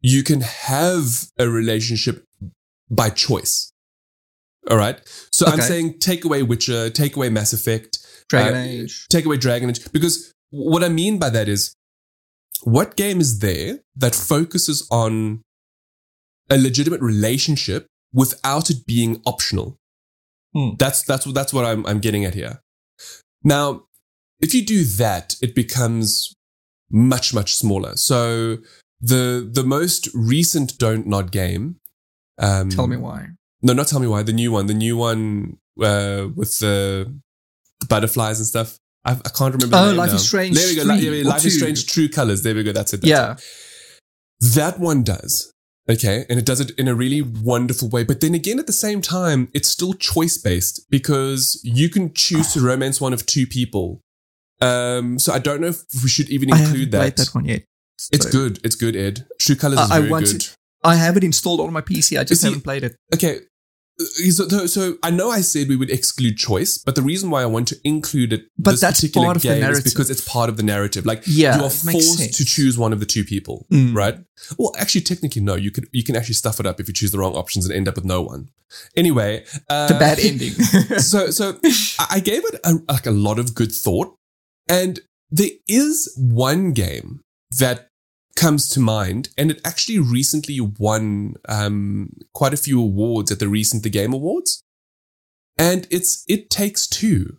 you 0.00 0.22
can 0.22 0.42
have 0.42 1.26
a 1.38 1.48
relationship 1.48 2.24
by 2.90 3.08
choice. 3.10 3.72
All 4.70 4.76
right. 4.76 5.00
So 5.32 5.46
I'm 5.46 5.60
saying 5.60 5.98
take 5.98 6.24
away 6.24 6.42
Witcher, 6.42 6.90
take 6.90 7.16
away 7.16 7.30
Mass 7.30 7.52
Effect, 7.52 7.98
Dragon 8.28 8.54
uh, 8.54 8.64
Age. 8.64 9.06
take 9.08 9.24
away 9.24 9.36
Dragon 9.36 9.70
Age, 9.70 9.92
because 9.92 10.32
what 10.50 10.84
I 10.84 10.88
mean 10.88 11.18
by 11.18 11.30
that 11.30 11.48
is, 11.48 11.74
what 12.62 12.96
game 12.96 13.20
is 13.20 13.40
there 13.40 13.80
that 13.96 14.14
focuses 14.14 14.86
on 14.90 15.42
a 16.50 16.56
legitimate 16.56 17.00
relationship 17.00 17.86
without 18.12 18.70
it 18.70 18.86
being 18.86 19.20
optional? 19.26 19.76
Hmm. 20.54 20.70
That's 20.78 21.02
that's 21.02 21.26
what 21.26 21.34
that's 21.34 21.52
what 21.52 21.64
I'm 21.64 21.84
I'm 21.86 21.98
getting 22.00 22.24
at 22.24 22.34
here. 22.34 22.60
Now, 23.42 23.84
if 24.40 24.54
you 24.54 24.64
do 24.64 24.84
that, 24.84 25.34
it 25.42 25.54
becomes 25.54 26.34
much 26.90 27.34
much 27.34 27.54
smaller. 27.54 27.96
So 27.96 28.58
the 29.00 29.48
the 29.52 29.64
most 29.64 30.08
recent 30.14 30.78
Don't 30.78 31.06
Nod 31.06 31.32
game. 31.32 31.76
Um, 32.38 32.68
Tell 32.70 32.86
me 32.86 32.96
why. 32.96 33.28
no, 33.62 33.72
not 33.72 33.86
tell 33.86 34.00
me 34.00 34.06
why. 34.08 34.22
The 34.22 34.32
new 34.32 34.50
one, 34.50 34.66
the 34.66 34.74
new 34.74 34.96
one 34.96 35.58
uh, 35.80 36.28
with 36.34 36.58
the, 36.58 37.14
the 37.80 37.86
butterflies 37.86 38.38
and 38.38 38.46
stuff. 38.46 38.76
I, 39.04 39.12
I 39.12 39.28
can't 39.28 39.54
remember. 39.54 39.76
Oh, 39.76 39.84
the 39.84 39.90
name 39.90 39.96
Life 39.98 40.10
now. 40.10 40.16
is 40.16 40.26
Strange 40.26 40.56
There 40.56 40.68
we 40.68 40.76
go. 40.76 40.84
3 40.84 41.10
Li- 41.10 41.20
or 41.20 41.24
Life 41.24 41.44
is 41.44 41.56
Strange. 41.56 41.86
True 41.86 42.08
Colors. 42.08 42.42
There 42.42 42.54
we 42.54 42.64
go. 42.64 42.72
That's 42.72 42.92
it. 42.94 43.02
That's 43.02 43.08
yeah. 43.08 43.32
it. 43.34 44.54
That 44.54 44.80
one 44.80 45.04
does. 45.04 45.52
Okay. 45.88 46.24
And 46.30 46.38
it 46.38 46.46
does 46.46 46.60
it 46.60 46.70
in 46.78 46.88
a 46.88 46.94
really 46.94 47.20
wonderful 47.22 47.88
way. 47.88 48.04
But 48.04 48.20
then 48.20 48.34
again, 48.34 48.58
at 48.58 48.66
the 48.66 48.72
same 48.72 49.00
time, 49.02 49.48
it's 49.52 49.68
still 49.68 49.92
choice 49.94 50.38
based 50.38 50.86
because 50.90 51.60
you 51.62 51.88
can 51.90 52.12
choose 52.14 52.52
to 52.54 52.60
romance 52.60 53.00
one 53.00 53.12
of 53.12 53.26
two 53.26 53.46
people. 53.46 54.00
Um, 54.60 55.18
so 55.18 55.32
I 55.32 55.38
don't 55.40 55.60
know 55.60 55.66
if 55.68 55.82
we 56.02 56.08
should 56.08 56.30
even 56.30 56.52
I 56.52 56.56
haven't 56.56 56.72
include 56.74 56.90
played 56.92 57.16
that. 57.16 57.16
that 57.16 57.34
one 57.34 57.44
yet. 57.44 57.64
It's 58.12 58.26
good. 58.26 58.60
It's 58.64 58.76
good, 58.76 58.96
Ed. 58.96 59.26
True 59.40 59.56
Colors 59.56 59.78
is 59.80 59.90
I- 59.90 59.96
I 59.96 59.98
very 60.00 60.10
want 60.10 60.26
good. 60.26 60.48
I 60.82 60.96
have 60.96 61.16
it 61.16 61.24
installed 61.24 61.60
on 61.60 61.72
my 61.72 61.80
PC. 61.80 62.18
I 62.18 62.24
just 62.24 62.42
haven't 62.42 62.60
played 62.62 62.84
it. 62.84 62.96
Okay. 63.14 63.40
Uh, 64.00 64.30
So, 64.30 64.66
so, 64.66 64.96
I 65.02 65.10
know 65.10 65.30
I 65.30 65.40
said 65.40 65.68
we 65.68 65.76
would 65.76 65.90
exclude 65.90 66.36
choice, 66.36 66.78
but 66.78 66.94
the 66.94 67.02
reason 67.02 67.30
why 67.30 67.42
I 67.42 67.46
want 67.46 67.68
to 67.68 67.76
include 67.84 68.32
it, 68.32 68.42
But 68.58 68.80
that's 68.80 69.06
part 69.08 69.36
of 69.36 69.42
the 69.42 69.58
narrative. 69.58 69.84
because 69.84 70.10
it's 70.10 70.20
part 70.26 70.48
of 70.48 70.56
the 70.56 70.62
narrative. 70.62 71.06
Like 71.06 71.22
Yeah, 71.26 71.56
you 71.58 71.64
are 71.64 71.70
forced 71.70 72.18
sense. 72.18 72.36
to 72.38 72.44
choose 72.44 72.76
one 72.78 72.92
of 72.92 73.00
the 73.00 73.06
two 73.06 73.24
people, 73.24 73.66
Mm. 73.72 73.94
right? 73.94 74.16
Well, 74.58 74.72
actually, 74.78 75.02
technically, 75.02 75.42
no. 75.42 75.54
You 75.54 75.70
could 75.70 75.88
you 75.92 76.02
can 76.02 76.16
actually 76.16 76.34
stuff 76.34 76.58
it 76.60 76.66
up 76.66 76.80
if 76.80 76.88
you 76.88 76.94
choose 76.94 77.10
the 77.12 77.18
wrong 77.18 77.34
options 77.34 77.64
and 77.66 77.74
end 77.74 77.88
up 77.88 77.94
with 77.96 78.04
no 78.04 78.20
one. 78.22 78.48
Anyway, 78.96 79.44
uh, 79.70 79.86
The 79.88 79.94
bad 79.94 80.18
ending. 80.28 80.52
so 80.98 81.30
so 81.30 81.58
I 81.98 82.06
I 82.16 82.20
gave 82.20 82.42
it 82.44 82.60
a, 82.64 82.74
like 82.88 83.06
a 83.06 83.10
lot 83.28 83.38
of 83.38 83.54
good 83.54 83.72
thought, 83.72 84.16
and 84.68 85.00
there 85.30 85.50
is 85.68 86.12
one 86.16 86.72
game 86.72 87.20
that 87.58 87.88
comes 88.36 88.68
to 88.70 88.80
mind, 88.80 89.28
and 89.38 89.50
it 89.50 89.60
actually 89.64 89.98
recently 89.98 90.60
won 90.60 91.34
um, 91.48 92.10
quite 92.34 92.52
a 92.54 92.56
few 92.58 92.80
awards 92.80 93.30
at 93.30 93.38
the 93.38 93.48
recent 93.48 93.82
The 93.82 93.90
Game 93.90 94.12
Awards, 94.12 94.62
and 95.58 95.86
it's 95.90 96.24
It 96.28 96.50
Takes 96.50 96.86
Two. 96.86 97.36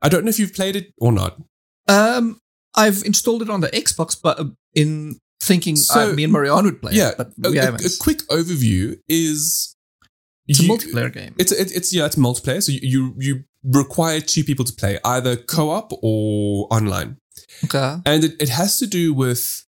I 0.00 0.08
don't 0.08 0.24
know 0.24 0.30
if 0.30 0.38
you've 0.38 0.54
played 0.54 0.74
it 0.76 0.92
or 0.98 1.12
not. 1.12 1.40
Um, 1.88 2.38
I've 2.74 3.02
installed 3.04 3.42
it 3.42 3.50
on 3.50 3.60
the 3.60 3.68
Xbox, 3.68 4.16
but 4.20 4.38
uh, 4.40 4.44
in 4.74 5.18
thinking 5.40 5.76
So- 5.76 6.10
uh, 6.10 6.12
me 6.14 6.24
and 6.24 6.32
Marianne 6.32 6.64
would 6.64 6.80
play 6.80 6.92
yeah, 6.94 7.10
it, 7.10 7.16
but 7.18 7.32
a, 7.44 7.48
a- 7.48 7.74
a 7.74 7.90
quick 8.00 8.18
overview 8.28 8.98
is 9.08 9.74
it's 10.48 10.60
a 10.60 10.62
multiplayer 10.64 11.12
game. 11.12 11.34
It's 11.38 11.52
it, 11.52 11.70
it's 11.74 11.94
yeah, 11.94 12.06
it's 12.06 12.16
multiplayer. 12.16 12.62
So 12.62 12.72
you, 12.72 12.80
you 12.82 13.14
you 13.18 13.44
require 13.64 14.20
two 14.20 14.42
people 14.44 14.64
to 14.64 14.72
play, 14.72 14.98
either 15.04 15.36
co-op 15.36 15.92
or 16.02 16.66
online. 16.70 17.18
Okay. 17.64 17.96
and 18.06 18.24
it, 18.24 18.34
it 18.40 18.48
has 18.48 18.78
to 18.78 18.86
do 18.86 19.12
with 19.14 19.64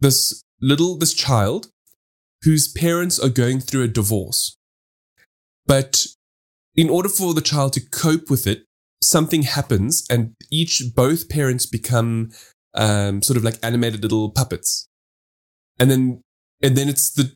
this 0.00 0.42
little 0.60 0.96
this 0.96 1.14
child 1.14 1.68
whose 2.42 2.68
parents 2.68 3.18
are 3.18 3.28
going 3.28 3.60
through 3.60 3.82
a 3.82 3.88
divorce. 3.88 4.56
But 5.66 6.06
in 6.74 6.88
order 6.88 7.08
for 7.08 7.34
the 7.34 7.40
child 7.40 7.74
to 7.74 7.80
cope 7.80 8.30
with 8.30 8.46
it 8.46 8.64
something 9.02 9.42
happens 9.42 10.04
and 10.10 10.34
each 10.50 10.82
both 10.94 11.28
parents 11.28 11.66
become 11.66 12.30
um, 12.74 13.22
sort 13.22 13.36
of 13.36 13.44
like 13.44 13.58
animated 13.62 14.02
little 14.02 14.30
puppets. 14.30 14.88
And 15.78 15.90
then 15.90 16.22
and 16.62 16.76
then 16.76 16.88
it's 16.88 17.10
the 17.10 17.32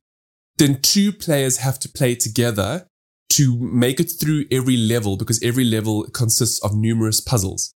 then 0.58 0.80
two 0.80 1.12
players 1.12 1.58
have 1.58 1.78
to 1.80 1.88
play 1.88 2.14
together 2.14 2.86
to 3.30 3.58
make 3.58 3.98
it 3.98 4.12
through 4.20 4.44
every 4.52 4.76
level 4.76 5.16
because 5.16 5.42
every 5.42 5.64
level 5.64 6.04
consists 6.04 6.62
of 6.62 6.76
numerous 6.76 7.20
puzzles. 7.20 7.74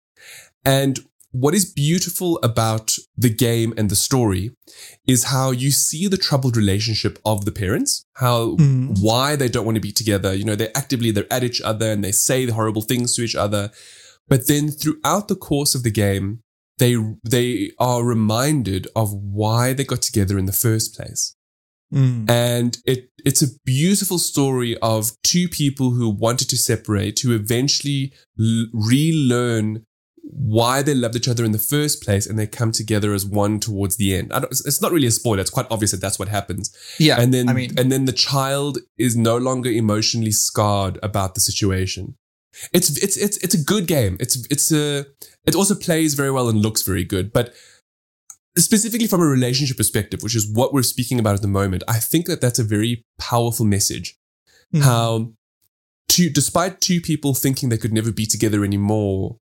And 0.65 1.01
what 1.43 1.53
is 1.55 1.65
beautiful 1.85 2.39
about 2.51 2.87
the 3.25 3.29
game 3.47 3.75
and 3.77 3.91
the 3.91 3.97
story 4.09 4.45
is 5.15 5.25
how 5.25 5.51
you 5.51 5.71
see 5.73 6.07
the 6.09 6.17
troubled 6.27 6.57
relationship 6.57 7.19
of 7.25 7.45
the 7.45 7.51
parents, 7.63 7.93
how 8.25 8.39
Mm. 8.57 8.99
why 9.01 9.35
they 9.37 9.49
don't 9.49 9.67
want 9.69 9.75
to 9.81 9.89
be 9.89 9.93
together. 10.03 10.33
You 10.33 10.45
know, 10.45 10.55
they're 10.57 10.77
actively 10.83 11.11
they're 11.11 11.33
at 11.39 11.43
each 11.51 11.61
other 11.71 11.89
and 11.93 12.03
they 12.05 12.13
say 12.13 12.47
the 12.47 12.55
horrible 12.55 12.83
things 12.83 13.15
to 13.15 13.23
each 13.23 13.35
other. 13.35 13.65
But 14.31 14.47
then 14.47 14.71
throughout 14.71 15.27
the 15.29 15.41
course 15.51 15.75
of 15.75 15.83
the 15.83 15.91
game, 16.05 16.29
they 16.79 16.95
they 17.35 17.73
are 17.79 18.03
reminded 18.17 18.87
of 18.95 19.09
why 19.41 19.73
they 19.75 19.85
got 19.93 20.03
together 20.03 20.39
in 20.39 20.47
the 20.47 20.61
first 20.67 20.95
place. 20.97 21.35
Mm. 21.93 22.31
And 22.31 22.79
it 22.93 23.01
it's 23.29 23.43
a 23.43 23.55
beautiful 23.65 24.19
story 24.19 24.73
of 24.95 25.13
two 25.23 25.47
people 25.49 25.89
who 25.97 26.09
wanted 26.27 26.49
to 26.51 26.57
separate, 26.57 27.17
who 27.21 27.33
eventually 27.35 28.13
l- 28.39 28.67
relearn 28.73 29.85
why 30.31 30.83
they 30.83 30.95
loved 30.95 31.17
each 31.17 31.29
other 31.29 31.45
in 31.45 31.53
the 31.53 31.59
first 31.59 32.03
place, 32.03 32.27
and 32.27 32.39
they 32.39 32.47
come 32.47 32.73
together 32.73 33.13
as 33.13 33.27
one 33.27 33.61
towards 33.61 33.97
the 33.97 34.15
end. 34.15 34.33
I 34.33 34.41
don't, 34.41 34.51
it's 34.51 34.65
it's 34.67 34.81
not 34.81 34.93
really 34.93 35.07
a 35.07 35.11
spoiler; 35.13 35.41
it's 35.41 35.51
quite 35.51 35.67
obvious 35.71 35.91
that 35.91 36.01
that's 36.01 36.19
what 36.19 36.29
happens. 36.29 36.75
Yeah. 36.99 37.21
and 37.21 37.33
then 37.33 37.49
I 37.49 37.53
mean, 37.53 37.79
and 37.79 37.93
then 37.93 38.07
the 38.07 38.13
child 38.13 38.79
is 38.97 39.17
no 39.17 39.37
longer 39.37 39.71
emotionally 39.71 40.33
scarred 40.33 40.99
about 41.03 41.35
the 41.35 41.41
situation. 41.41 42.17
It's 42.73 42.97
it's 43.03 43.17
it's 43.17 43.37
it's 43.39 43.55
a 43.55 43.63
good 43.63 43.87
game. 43.87 44.17
It's 44.21 44.47
it's 44.51 44.73
a 44.73 45.07
it 45.47 45.55
also 45.55 45.75
plays 45.75 46.15
very 46.15 46.31
well 46.31 46.49
and 46.49 46.63
looks 46.63 46.83
very 46.83 47.05
good, 47.05 47.33
but 47.33 47.55
specifically 48.57 49.07
from 49.07 49.21
a 49.21 49.27
relationship 49.27 49.77
perspective, 49.77 50.23
which 50.23 50.37
is 50.37 50.51
what 50.51 50.73
we're 50.73 50.83
speaking 50.83 51.19
about 51.19 51.35
at 51.35 51.43
the 51.43 51.49
moment, 51.49 51.83
I 51.89 51.99
think 51.99 52.27
that 52.27 52.41
that's 52.41 52.59
a 52.59 52.65
very 52.65 53.05
powerful 53.19 53.67
message. 53.67 54.17
mm. 54.73 54.83
How 54.83 55.33
two, 56.09 56.31
despite 56.31 56.81
two 56.81 57.01
people 57.01 57.35
thinking 57.35 57.69
they 57.69 57.77
could 57.79 57.93
never 57.93 58.13
be 58.13 58.27
together 58.27 58.65
anymore, 58.65 59.39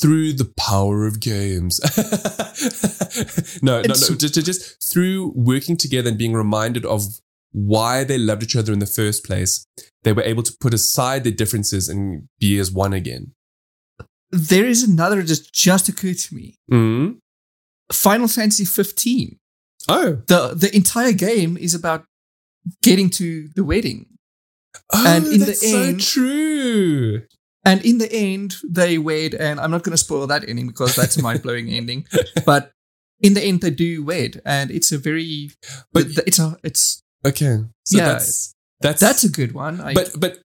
through 0.00 0.32
the 0.34 0.50
power 0.56 1.06
of 1.06 1.20
games, 1.20 1.80
no, 3.62 3.82
no, 3.82 3.88
no, 3.88 3.94
just, 4.16 4.34
just 4.34 4.92
through 4.92 5.32
working 5.34 5.76
together 5.76 6.08
and 6.08 6.18
being 6.18 6.32
reminded 6.32 6.84
of 6.84 7.02
why 7.52 8.04
they 8.04 8.18
loved 8.18 8.42
each 8.42 8.56
other 8.56 8.72
in 8.72 8.78
the 8.78 8.86
first 8.86 9.24
place, 9.24 9.66
they 10.04 10.12
were 10.12 10.22
able 10.22 10.42
to 10.42 10.54
put 10.60 10.72
aside 10.74 11.24
their 11.24 11.32
differences 11.32 11.88
and 11.88 12.28
be 12.38 12.58
as 12.58 12.70
one 12.70 12.92
again. 12.92 13.32
there 14.30 14.64
is 14.66 14.82
another 14.82 15.22
that 15.22 15.40
just 15.52 15.88
occurred 15.88 16.18
to 16.18 16.34
me. 16.34 16.54
Mm. 16.70 17.18
Final 17.92 18.28
Fantasy 18.28 18.64
15. 18.64 19.36
Oh, 19.88 20.18
The 20.28 20.54
the 20.54 20.74
entire 20.76 21.12
game 21.12 21.56
is 21.56 21.74
about 21.74 22.04
getting 22.82 23.10
to 23.10 23.48
the 23.56 23.64
wedding. 23.64 24.06
oh, 24.94 25.04
And 25.06 25.26
in 25.26 25.40
the 25.40 25.46
that's 25.46 25.64
end- 25.64 26.00
so 26.02 26.12
true. 26.14 27.22
And 27.64 27.84
in 27.84 27.98
the 27.98 28.10
end, 28.10 28.56
they 28.66 28.96
wed, 28.96 29.34
and 29.34 29.60
I'm 29.60 29.70
not 29.70 29.82
going 29.82 29.92
to 29.92 29.98
spoil 29.98 30.26
that 30.28 30.48
ending 30.48 30.66
because 30.66 30.96
that's 30.96 31.16
a 31.18 31.22
mind 31.28 31.42
blowing 31.42 31.68
ending. 31.68 32.06
But 32.46 32.72
in 33.20 33.34
the 33.34 33.42
end, 33.42 33.60
they 33.60 33.70
do 33.70 34.02
wed, 34.02 34.40
and 34.46 34.70
it's 34.70 34.92
a 34.92 34.98
very, 34.98 35.50
But- 35.92 36.14
but 36.14 36.26
it's 36.26 36.38
a, 36.38 36.56
it's 36.64 37.02
Okay, 37.26 37.58
so 37.84 37.98
Yeah. 37.98 38.12
that's 38.12 38.54
that's 38.80 39.00
that's 39.00 39.24
a 39.24 39.28
good 39.28 39.52
one. 39.52 39.78
I, 39.80 39.92
but 39.92 40.10
but 40.18 40.38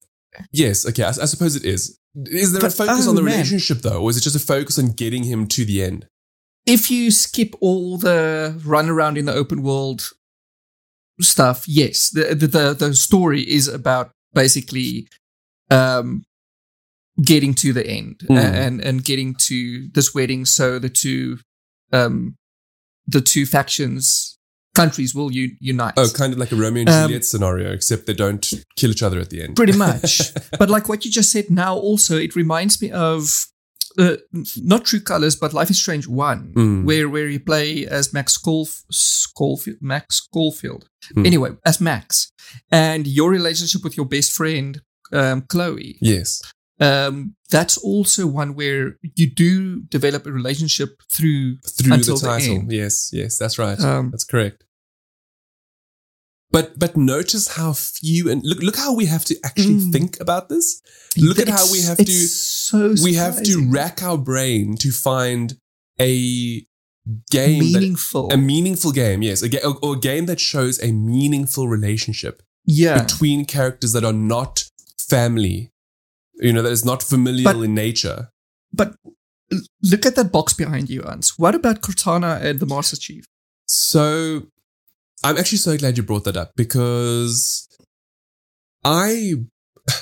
yes, 0.52 0.86
okay. 0.86 1.04
I, 1.04 1.10
I 1.10 1.26
suppose 1.26 1.56
it 1.56 1.64
is. 1.64 1.98
Is 2.26 2.52
there 2.52 2.66
a 2.68 2.70
focus 2.70 3.06
oh, 3.08 3.12
on 3.12 3.16
the 3.16 3.22
man. 3.22 3.32
relationship 3.34 3.78
though, 3.78 4.02
or 4.02 4.10
is 4.10 4.18
it 4.18 4.22
just 4.24 4.36
a 4.36 4.40
focus 4.40 4.78
on 4.78 4.88
getting 4.92 5.24
him 5.24 5.48
to 5.48 5.64
the 5.66 5.82
end? 5.84 6.08
if 6.66 6.90
you 6.90 7.12
skip 7.12 7.54
all 7.62 7.96
the 7.98 8.60
run 8.66 8.90
around 8.90 9.18
in 9.20 9.26
the 9.26 9.34
open 9.34 9.62
world 9.62 10.10
stuff, 11.22 11.68
yes, 11.68 12.10
the 12.10 12.36
the 12.36 12.48
the, 12.48 12.74
the 12.74 12.94
story 12.96 13.42
is 13.42 13.68
about 13.68 14.12
basically 14.34 15.08
um, 15.72 16.24
getting 17.24 17.54
to 17.56 17.74
the 17.74 17.86
end 17.88 18.22
Mm. 18.30 18.38
and 18.38 18.82
and 18.82 19.04
getting 19.04 19.36
to 19.48 19.88
this 19.94 20.14
wedding, 20.14 20.46
so 20.46 20.80
the 20.80 20.90
two 20.90 21.38
um, 21.94 22.36
the 23.08 23.22
two 23.22 23.46
factions 23.46 24.38
countries 24.76 25.16
will 25.16 25.32
u- 25.32 25.56
unite. 25.62 25.94
Oh, 25.96 26.10
kind 26.14 26.34
of 26.34 26.40
like 26.40 26.52
a 26.52 26.56
Romeo 26.58 26.82
and 26.82 26.90
Um, 26.90 27.04
Juliet 27.08 27.24
scenario, 27.24 27.72
except 27.72 28.06
they 28.08 28.14
don't 28.14 28.46
kill 28.76 28.92
each 28.92 29.02
other 29.04 29.20
at 29.22 29.30
the 29.30 29.42
end. 29.42 29.56
pretty 29.56 29.78
much. 29.78 30.34
but 30.60 30.70
like 30.70 30.90
what 30.90 31.06
you 31.06 31.12
just 31.12 31.32
said 31.32 31.50
now, 31.50 31.78
also 31.78 32.18
it 32.18 32.36
reminds 32.36 32.82
me 32.82 32.92
of 32.92 33.46
uh, 33.98 34.18
not 34.58 34.84
True 34.84 35.00
Colors, 35.00 35.38
but 35.38 35.54
Life 35.54 35.70
is 35.70 35.80
Strange 35.80 36.06
One, 36.10 36.52
Mm. 36.56 36.84
where 36.84 37.08
where 37.08 37.30
you 37.30 37.40
play 37.40 37.88
as 37.88 38.12
Max 38.12 38.38
Scholf- 38.38 38.84
Scholfield, 38.92 39.78
Max 39.82 40.18
Schofield. 40.18 40.90
Mm. 41.16 41.26
Anyway, 41.26 41.52
as 41.66 41.80
Max, 41.80 42.32
and 42.70 43.08
your 43.08 43.30
relationship 43.32 43.82
with 43.86 43.96
your 43.96 44.06
best 44.08 44.34
friend 44.34 44.82
um, 45.14 45.44
Chloe. 45.48 45.98
Yes. 46.02 46.42
Um, 46.80 47.36
that's 47.50 47.78
also 47.78 48.28
one 48.28 48.54
where 48.56 48.98
you 49.16 49.28
do 49.34 49.82
develop 49.84 50.26
a 50.26 50.32
relationship 50.32 51.02
through 51.10 51.58
Through 51.62 51.94
Until 51.94 52.16
the 52.18 52.22
the 52.22 52.28
title. 52.28 52.56
end. 52.56 52.72
yes, 52.72 53.10
yes, 53.14 53.38
that's 53.38 53.58
right. 53.58 53.80
Um, 53.80 54.12
that's 54.12 54.26
correct. 54.26 54.64
But 56.52 56.78
but 56.80 56.96
notice 56.96 57.56
how 57.58 57.74
few 57.74 58.30
and 58.30 58.42
look 58.44 58.60
look 58.62 58.76
how 58.78 58.94
we 58.96 59.06
have 59.08 59.26
to 59.26 59.36
actually 59.44 59.76
Mm. 59.76 59.92
think 59.92 60.20
about 60.22 60.48
this. 60.50 60.82
Look 61.18 61.40
at 61.40 61.50
how 61.50 61.70
we 61.72 61.82
have 61.82 62.00
it's 62.00 62.12
to 62.70 62.96
So 62.96 63.04
we 63.04 63.16
have 63.16 63.42
to 63.44 63.70
rack 63.70 64.02
our 64.04 64.18
brain 64.18 64.76
to 64.78 64.92
find 64.92 65.58
a 66.00 66.66
game 67.32 67.60
that 67.60 67.80
meaningful. 67.80 68.32
a 68.32 68.38
meaningful 68.38 68.92
game, 68.92 69.22
yes, 69.22 69.42
a 69.42 69.50
ga- 69.50 69.64
or, 69.64 69.78
or 69.82 69.96
a 69.96 70.00
game 70.00 70.26
that 70.28 70.40
shows 70.40 70.80
a 70.82 70.92
meaningful 70.92 71.68
relationship 71.68 72.42
yeah, 72.66 73.02
between 73.02 73.46
characters 73.46 73.92
that 73.94 74.04
are 74.04 74.14
not 74.14 74.66
family, 74.98 75.72
you 76.40 76.52
know, 76.54 76.62
that 76.62 76.72
is 76.72 76.86
not 76.86 77.02
familial 77.04 77.44
But- 77.54 77.64
in 77.64 77.74
nature. 77.76 78.30
But 78.74 78.96
look 79.84 80.06
at 80.06 80.16
that 80.16 80.32
box 80.32 80.54
behind 80.54 80.90
you, 80.90 81.02
Ants. 81.04 81.38
What 81.40 81.56
about 81.56 81.82
Cortana 81.82 82.42
and 82.42 82.60
the 82.60 82.66
Master 82.66 82.98
Chief? 82.98 83.24
So 83.68 84.48
I'm 85.24 85.38
actually 85.38 85.60
so 85.60 85.78
glad 85.78 85.98
you 85.98 86.04
brought 86.04 86.26
that 86.26 86.38
up 86.38 86.52
because 86.56 87.68
I. 88.84 89.36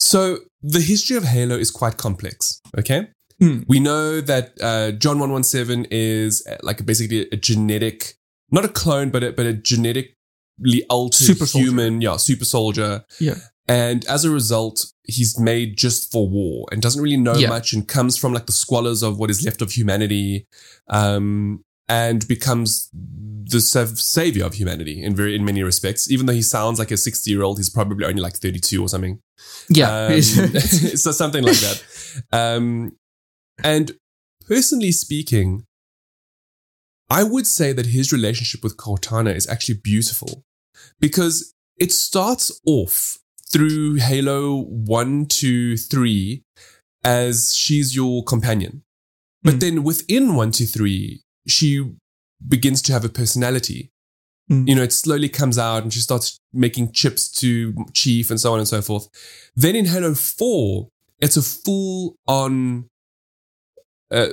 So 0.00 0.38
the 0.62 0.80
history 0.80 1.16
of 1.16 1.24
Halo 1.24 1.56
is 1.56 1.70
quite 1.70 1.96
complex, 1.96 2.60
okay? 2.78 3.08
Hmm. 3.40 3.62
We 3.68 3.78
know 3.80 4.20
that 4.20 4.52
uh, 4.62 4.92
John 4.92 5.18
117 5.18 5.86
is 5.90 6.46
uh, 6.50 6.56
like 6.62 6.84
basically 6.86 7.28
a 7.30 7.36
genetic, 7.36 8.14
not 8.50 8.64
a 8.64 8.68
clone, 8.68 9.10
but 9.10 9.22
a, 9.22 9.32
but 9.32 9.44
a 9.46 9.52
genetically 9.52 10.14
altered 10.88 11.24
Super 11.26 11.46
soldier. 11.46 11.66
human, 11.66 12.00
yeah, 12.00 12.16
super 12.16 12.44
soldier. 12.44 13.04
Yeah. 13.20 13.34
And 13.68 14.04
as 14.06 14.24
a 14.24 14.30
result, 14.30 14.86
he's 15.04 15.38
made 15.38 15.76
just 15.76 16.10
for 16.10 16.26
war 16.28 16.66
and 16.72 16.80
doesn't 16.80 17.02
really 17.02 17.18
know 17.18 17.34
Yeah. 17.36 17.50
much 17.50 17.72
and 17.74 17.86
comes 17.86 18.16
from 18.16 18.32
like 18.32 18.46
the 18.46 18.52
squalors 18.52 19.02
of 19.06 19.18
what 19.18 19.30
is 19.30 19.44
left 19.44 19.60
of 19.60 19.72
humanity, 19.72 20.46
um, 20.88 21.62
and 21.86 22.26
becomes 22.28 22.88
the 22.92 23.60
sav- 23.60 23.98
savior 24.00 24.44
of 24.44 24.54
humanity 24.54 25.02
in 25.02 25.14
very 25.14 25.34
in 25.34 25.44
many 25.44 25.62
respects. 25.62 26.10
Even 26.10 26.26
though 26.26 26.32
he 26.34 26.42
sounds 26.42 26.78
like 26.78 26.90
a 26.90 26.96
sixty 26.96 27.30
year 27.30 27.42
old, 27.42 27.58
he's 27.58 27.70
probably 27.70 28.04
only 28.06 28.20
like 28.22 28.36
thirty 28.36 28.58
two 28.58 28.82
or 28.82 28.88
something. 28.88 29.20
Yeah. 29.68 30.06
Um, 30.06 30.20
so 30.22 31.12
something 31.12 31.44
like 31.44 31.58
that. 31.58 31.82
Um, 32.32 32.96
and 33.62 33.92
personally 34.46 34.92
speaking, 34.92 35.64
I 37.10 37.22
would 37.22 37.46
say 37.46 37.72
that 37.72 37.86
his 37.86 38.12
relationship 38.12 38.62
with 38.62 38.76
Cortana 38.76 39.34
is 39.34 39.46
actually 39.48 39.78
beautiful 39.82 40.44
because 41.00 41.54
it 41.78 41.92
starts 41.92 42.60
off 42.66 43.18
through 43.52 43.94
Halo 43.96 44.56
1 44.62 45.26
to 45.26 45.76
3 45.76 46.42
as 47.04 47.54
she's 47.56 47.94
your 47.94 48.22
companion. 48.24 48.82
But 49.42 49.54
Mm. 49.54 49.60
then 49.60 49.82
within 49.84 50.34
1 50.34 50.50
to 50.52 50.66
3, 50.66 51.22
she 51.46 51.92
begins 52.46 52.82
to 52.82 52.92
have 52.92 53.04
a 53.04 53.08
personality. 53.08 53.90
Mm. 54.50 54.68
You 54.68 54.74
know, 54.74 54.82
it 54.82 54.92
slowly 54.92 55.28
comes 55.28 55.58
out 55.58 55.82
and 55.82 55.92
she 55.92 56.00
starts 56.00 56.38
making 56.52 56.92
chips 56.92 57.30
to 57.40 57.74
Chief 57.92 58.30
and 58.30 58.40
so 58.40 58.52
on 58.52 58.58
and 58.58 58.68
so 58.68 58.80
forth. 58.82 59.08
Then 59.54 59.76
in 59.76 59.86
Halo 59.86 60.14
4, 60.14 60.88
it's 61.20 61.36
a 61.36 61.42
full 61.42 62.16
on 62.26 62.88
uh, 64.10 64.28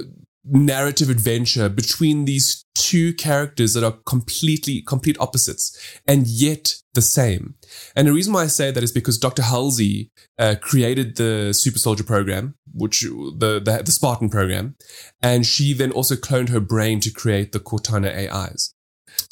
narrative 0.48 1.10
adventure 1.10 1.70
between 1.70 2.26
these 2.26 2.66
two 2.76 3.14
characters 3.14 3.74
that 3.74 3.84
are 3.84 3.98
completely 4.06 4.82
complete 4.82 5.18
opposites 5.20 6.00
and 6.08 6.28
yet 6.28 6.76
the 6.94 7.02
same. 7.02 7.56
And 7.96 8.08
the 8.08 8.14
reason 8.14 8.34
why 8.34 8.44
I 8.44 8.48
say 8.48 8.72
that 8.72 8.84
is 8.84 8.92
because 8.92 9.18
Dr. 9.18 9.44
Halsey 9.44 10.12
uh, 10.38 10.56
created 10.62 11.18
the 11.18 11.54
Super 11.54 11.80
Soldier 11.80 12.04
program, 12.04 12.56
which 12.74 13.02
the, 13.02 13.62
the 13.64 13.82
the 13.84 13.92
Spartan 13.92 14.30
program, 14.30 14.76
and 15.22 15.46
she 15.46 15.74
then 15.74 15.92
also 15.92 16.16
cloned 16.16 16.50
her 16.50 16.60
brain 16.60 17.00
to 17.02 17.12
create 17.12 17.52
the 17.52 17.60
Cortana 17.60 18.12
AIs. 18.16 18.74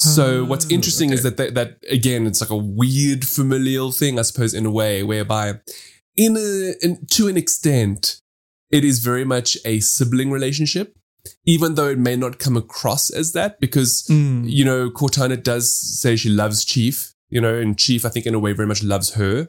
So 0.00 0.40
Oh, 0.40 0.44
what's 0.44 0.70
interesting 0.70 1.10
is 1.10 1.22
that, 1.22 1.36
that 1.36 1.54
that 1.54 1.78
again, 1.90 2.26
it's 2.26 2.40
like 2.40 2.50
a 2.50 2.56
weird 2.56 3.26
familial 3.26 3.92
thing, 3.92 4.18
I 4.18 4.22
suppose, 4.22 4.54
in 4.54 4.66
a 4.66 4.70
way, 4.70 5.02
whereby, 5.02 5.60
in 6.16 6.36
a 6.36 6.74
in, 6.82 7.06
to 7.12 7.28
an 7.28 7.36
extent, 7.36 8.20
it 8.70 8.84
is 8.84 8.98
very 8.98 9.24
much 9.24 9.56
a 9.64 9.80
sibling 9.80 10.30
relationship, 10.30 10.96
even 11.46 11.74
though 11.74 11.88
it 11.88 11.98
may 11.98 12.16
not 12.16 12.38
come 12.38 12.56
across 12.56 13.10
as 13.10 13.32
that, 13.32 13.60
because 13.60 14.06
Mm. 14.10 14.50
you 14.50 14.64
know 14.64 14.90
Cortana 14.90 15.42
does 15.42 15.74
say 16.00 16.16
she 16.16 16.28
loves 16.28 16.64
Chief, 16.64 17.12
you 17.30 17.40
know, 17.40 17.54
and 17.54 17.78
Chief, 17.78 18.04
I 18.04 18.08
think, 18.10 18.26
in 18.26 18.34
a 18.34 18.38
way, 18.38 18.52
very 18.52 18.68
much 18.68 18.82
loves 18.82 19.14
her. 19.14 19.48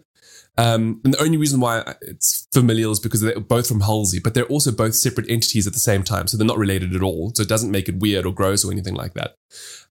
Um, 0.57 1.01
and 1.03 1.13
the 1.13 1.21
only 1.21 1.35
reason 1.37 1.59
why 1.59 1.95
it's 2.01 2.47
familial 2.53 2.93
is 2.93 2.99
because 3.01 3.19
they're 3.19 3.39
both 3.41 3.67
from 3.67 3.81
Halsey, 3.81 4.19
but 4.23 4.33
they're 4.33 4.45
also 4.45 4.71
both 4.71 4.95
separate 4.95 5.29
entities 5.29 5.67
at 5.67 5.73
the 5.73 5.79
same 5.79 6.01
time. 6.01 6.27
So 6.27 6.37
they're 6.37 6.47
not 6.47 6.57
related 6.57 6.95
at 6.95 7.03
all. 7.03 7.33
So 7.35 7.43
it 7.43 7.49
doesn't 7.49 7.71
make 7.71 7.89
it 7.89 7.99
weird 7.99 8.25
or 8.25 8.33
gross 8.33 8.63
or 8.63 8.71
anything 8.71 8.95
like 8.95 9.15
that. 9.15 9.35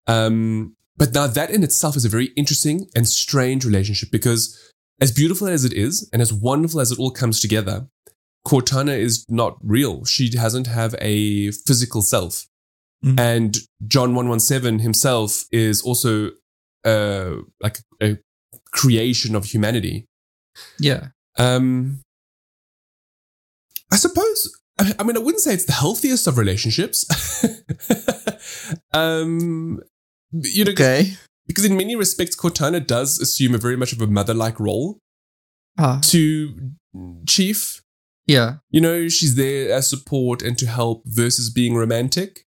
Um, 0.07 0.75
but 0.97 1.13
now 1.13 1.27
that 1.27 1.51
in 1.51 1.63
itself 1.65 1.97
is 1.97 2.05
a 2.07 2.09
very 2.09 2.27
interesting 2.37 2.89
and 2.95 3.07
strange 3.07 3.65
relationship 3.67 4.11
because 4.11 4.59
as 5.01 5.13
beautiful 5.13 5.49
as 5.49 5.65
it 5.65 5.73
is 5.75 6.09
and 6.13 6.23
as 6.23 6.33
wonderful 6.33 6.81
as 6.81 6.91
it 6.91 6.99
all 6.99 7.11
comes 7.11 7.41
together, 7.41 7.87
Cortana 8.47 8.97
is 8.99 9.25
not 9.29 9.57
real. 9.63 10.05
She 10.05 10.29
doesn't 10.31 10.67
have 10.67 10.95
a 11.01 11.51
physical 11.53 12.03
self. 12.03 12.47
Mhm. 13.05 13.19
And 13.21 13.57
John 13.87 14.15
117 14.15 14.79
himself 14.81 15.45
is 15.53 15.81
also 15.83 16.31
uh, 16.85 17.37
like 17.63 17.79
a 18.03 18.19
creation 18.73 19.35
of 19.35 19.47
humanity. 19.47 20.05
Yeah. 20.79 21.09
Um, 21.39 22.01
I 23.91 23.97
suppose. 23.97 24.51
I 24.79 24.93
I 24.99 25.03
mean, 25.05 25.17
I 25.17 25.21
wouldn't 25.21 25.41
say 25.43 25.55
it's 25.55 25.65
the 25.65 25.73
healthiest 25.73 26.27
of 26.27 26.37
relationships. 26.37 27.07
um, 28.93 29.81
you 30.33 30.65
know, 30.65 30.73
Okay. 30.73 31.17
because 31.47 31.65
in 31.65 31.77
many 31.77 31.97
respects, 31.97 32.37
Cortana 32.37 32.85
does 32.85 33.19
assume 33.21 33.55
a 33.55 33.59
very 33.59 33.77
much 33.77 33.93
of 33.93 34.01
a 34.01 34.07
mother-like 34.07 34.59
role 34.61 34.99
Ah. 35.79 36.01
to 36.05 36.73
Chief. 37.27 37.83
Yeah. 38.27 38.57
You 38.71 38.81
know, 38.81 39.09
she's 39.09 39.35
there 39.37 39.73
as 39.73 39.89
support 39.89 40.43
and 40.43 40.57
to 40.59 40.67
help 40.67 41.03
versus 41.07 41.51
being 41.51 41.75
romantic. 41.77 42.47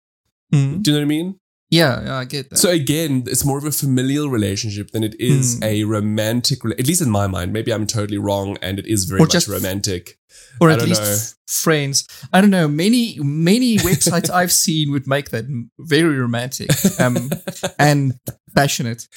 Mm. 0.54 0.82
Do 0.82 0.90
you 0.90 0.96
know 0.96 1.00
what 1.00 1.06
I 1.06 1.08
mean? 1.08 1.40
Yeah. 1.70 2.02
Yeah. 2.04 2.16
I 2.16 2.24
get 2.24 2.50
that. 2.50 2.56
So 2.58 2.70
again, 2.70 3.24
it's 3.26 3.44
more 3.44 3.58
of 3.58 3.64
a 3.64 3.72
familial 3.72 4.28
relationship 4.28 4.92
than 4.92 5.02
it 5.04 5.14
is 5.20 5.56
Hmm. 5.56 5.64
a 5.64 5.84
romantic. 5.84 6.60
rela- 6.60 6.78
At 6.78 6.86
least 6.86 7.02
in 7.02 7.10
my 7.10 7.26
mind, 7.26 7.52
maybe 7.52 7.72
I'm 7.72 7.86
totally 7.86 8.18
wrong, 8.18 8.56
and 8.62 8.78
it 8.78 8.86
is 8.86 9.04
very 9.04 9.20
Or 9.20 9.24
much 9.24 9.32
just- 9.32 9.48
romantic. 9.48 10.18
or 10.60 10.70
I 10.70 10.74
at 10.74 10.82
least 10.82 11.00
know. 11.02 11.18
friends. 11.46 12.06
I 12.32 12.40
don't 12.40 12.50
know. 12.50 12.68
Many 12.68 13.18
many 13.20 13.76
websites 13.88 14.30
I've 14.30 14.52
seen 14.52 14.92
would 14.92 15.06
make 15.06 15.30
that 15.30 15.44
very 15.78 16.16
romantic 16.18 16.70
um, 17.00 17.30
and 17.78 18.14
passionate. 18.54 19.08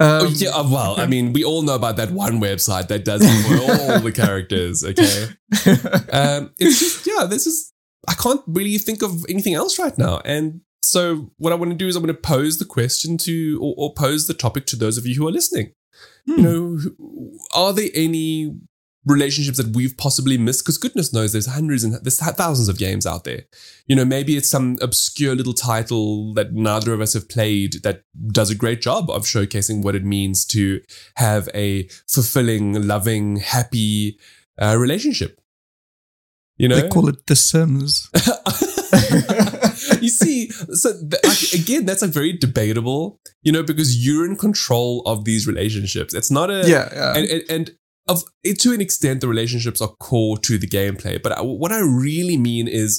Um, 0.00 0.22
oh, 0.22 0.28
yeah, 0.28 0.50
uh, 0.50 0.66
well, 0.66 0.98
I 0.98 1.06
mean, 1.06 1.34
we 1.34 1.44
all 1.44 1.60
know 1.60 1.74
about 1.74 1.96
that 1.96 2.10
one 2.10 2.40
website 2.40 2.88
that 2.88 3.04
does 3.04 3.20
it 3.22 3.46
for 3.46 3.70
all 3.70 4.00
the 4.00 4.12
characters. 4.14 4.82
Okay, 4.82 5.24
um, 6.10 6.54
it's 6.58 6.80
just 6.80 7.06
yeah, 7.06 7.26
this 7.26 7.46
is 7.46 7.72
I 8.08 8.14
can't 8.14 8.40
really 8.46 8.78
think 8.78 9.02
of 9.02 9.26
anything 9.28 9.52
else 9.52 9.78
right 9.78 9.96
now, 9.98 10.20
and 10.24 10.62
so 10.82 11.30
what 11.36 11.52
I 11.52 11.56
want 11.56 11.72
to 11.72 11.76
do 11.76 11.86
is 11.86 11.96
I'm 11.96 12.02
going 12.02 12.14
to 12.14 12.20
pose 12.20 12.58
the 12.58 12.64
question 12.64 13.18
to 13.18 13.58
or, 13.60 13.74
or 13.76 13.94
pose 13.94 14.26
the 14.26 14.32
topic 14.32 14.64
to 14.66 14.76
those 14.76 14.96
of 14.96 15.06
you 15.06 15.14
who 15.16 15.28
are 15.28 15.32
listening. 15.32 15.74
Hmm. 16.26 16.38
You 16.38 16.42
know, 16.42 16.78
are 17.54 17.74
there 17.74 17.90
any 17.94 18.56
relationships 19.06 19.56
that 19.58 19.74
we've 19.74 19.96
possibly 19.96 20.38
missed? 20.38 20.64
Because 20.64 20.78
goodness 20.78 21.12
knows 21.12 21.32
there's 21.32 21.46
hundreds 21.46 21.84
and 21.84 21.94
there's 21.94 22.18
thousands 22.18 22.68
of 22.68 22.78
games 22.78 23.06
out 23.06 23.24
there. 23.24 23.44
You 23.86 23.96
know, 23.96 24.04
maybe 24.04 24.36
it's 24.36 24.50
some 24.50 24.78
obscure 24.80 25.34
little 25.34 25.52
title 25.52 26.34
that 26.34 26.52
neither 26.52 26.92
of 26.92 27.00
us 27.00 27.14
have 27.14 27.28
played 27.28 27.82
that 27.82 28.04
does 28.28 28.50
a 28.50 28.54
great 28.54 28.80
job 28.80 29.10
of 29.10 29.24
showcasing 29.24 29.82
what 29.82 29.94
it 29.94 30.04
means 30.04 30.44
to 30.46 30.80
have 31.16 31.48
a 31.54 31.88
fulfilling, 32.08 32.86
loving, 32.86 33.36
happy 33.36 34.18
uh, 34.60 34.76
relationship. 34.78 35.40
You 36.56 36.68
know, 36.68 36.76
They 36.76 36.88
call 36.88 37.08
it 37.08 37.26
The 37.26 37.36
Sims. 37.36 38.10
you 40.00 40.08
see, 40.08 40.50
so 40.50 40.92
th- 40.92 41.54
again, 41.54 41.86
that's 41.86 42.02
like 42.02 42.10
very 42.10 42.32
debatable, 42.32 43.18
you 43.42 43.52
know, 43.52 43.62
because 43.62 44.04
you're 44.04 44.26
in 44.26 44.36
control 44.36 45.02
of 45.06 45.24
these 45.24 45.46
relationships. 45.46 46.12
It's 46.12 46.30
not 46.30 46.50
a 46.50 46.68
yeah. 46.68 46.88
yeah. 46.92 47.16
and 47.16 47.26
and, 47.28 47.42
and 47.50 47.70
of 48.10 48.18
to 48.64 48.72
an 48.76 48.80
extent, 48.80 49.20
the 49.20 49.28
relationships 49.28 49.80
are 49.80 49.92
core 50.08 50.38
to 50.46 50.58
the 50.58 50.66
gameplay. 50.78 51.16
But 51.22 51.32
I, 51.38 51.40
what 51.42 51.72
I 51.72 51.80
really 51.80 52.36
mean 52.36 52.66
is, 52.68 52.90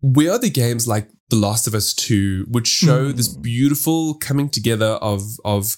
where 0.00 0.32
are 0.32 0.38
the 0.38 0.50
games 0.50 0.86
like 0.94 1.06
The 1.30 1.36
Last 1.36 1.66
of 1.66 1.74
Us 1.74 1.94
Two, 1.94 2.46
which 2.56 2.68
show 2.68 3.00
Mm. 3.12 3.16
this 3.16 3.28
beautiful 3.28 4.14
coming 4.28 4.48
together 4.50 4.92
of 5.12 5.20
of 5.44 5.76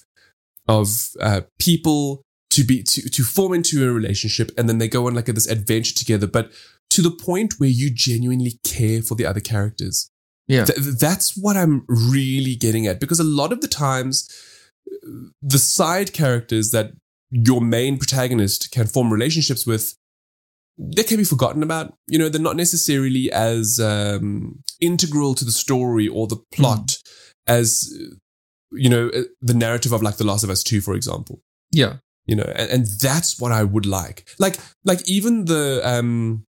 of 0.67 0.87
uh, 1.27 1.41
people 1.59 2.21
to 2.55 2.63
be 2.63 2.83
to 2.83 3.09
to 3.09 3.23
form 3.23 3.53
into 3.53 3.75
a 3.87 3.91
relationship, 3.91 4.51
and 4.57 4.67
then 4.67 4.77
they 4.79 4.87
go 4.97 5.07
on 5.07 5.15
like 5.15 5.25
this 5.25 5.47
adventure 5.57 5.95
together, 5.95 6.27
but 6.27 6.51
to 6.89 7.01
the 7.01 7.11
point 7.11 7.55
where 7.59 7.69
you 7.81 7.89
genuinely 7.93 8.53
care 8.63 9.01
for 9.01 9.15
the 9.15 9.25
other 9.25 9.41
characters. 9.53 10.09
Yeah. 10.47 10.65
Th- 10.65 10.81
th- 10.83 10.97
that's 10.99 11.35
what 11.35 11.57
I'm 11.57 11.83
really 11.87 12.55
getting 12.55 12.87
at 12.87 12.99
because 13.01 13.19
a 13.19 13.25
lot 13.41 13.51
of 13.51 13.59
the 13.59 13.67
times, 13.67 14.29
uh, 14.87 15.29
the 15.41 15.59
side 15.59 16.09
characters 16.13 16.71
that 16.71 16.87
your 17.31 17.61
main 17.61 17.97
protagonist 17.97 18.71
can 18.71 18.87
form 18.87 19.11
relationships 19.11 19.65
with, 19.67 19.95
they 20.77 21.03
can 21.03 21.17
be 21.17 21.23
forgotten 21.23 21.63
about. 21.63 21.93
You 22.07 22.19
know, 22.19 22.29
they're 22.29 22.41
not 22.41 22.55
necessarily 22.55 23.31
as 23.31 23.79
um, 23.79 24.63
integral 24.79 25.35
to 25.35 25.45
the 25.45 25.51
story 25.51 26.07
or 26.07 26.27
the 26.27 26.37
plot 26.53 26.97
as, 27.47 27.89
uh, 27.99 28.15
you 28.71 28.89
know, 28.89 29.09
uh, 29.09 29.23
the 29.41 29.53
narrative 29.53 29.91
of 29.93 30.01
like 30.03 30.17
The 30.17 30.23
Last 30.25 30.43
of 30.43 30.49
Us 30.49 30.63
2, 30.63 30.81
for 30.81 30.93
example 30.93 31.41
yeah. 31.71 31.97
you 32.25 32.35
know 32.35 32.49
and, 32.55 32.69
and 32.71 32.85
that's 33.01 33.39
what 33.41 33.51
i 33.51 33.61
would 33.63 33.85
like 33.85 34.25
like 34.39 34.57
like 34.85 35.01
even 35.09 35.45
the 35.45 35.81
um 35.83 36.45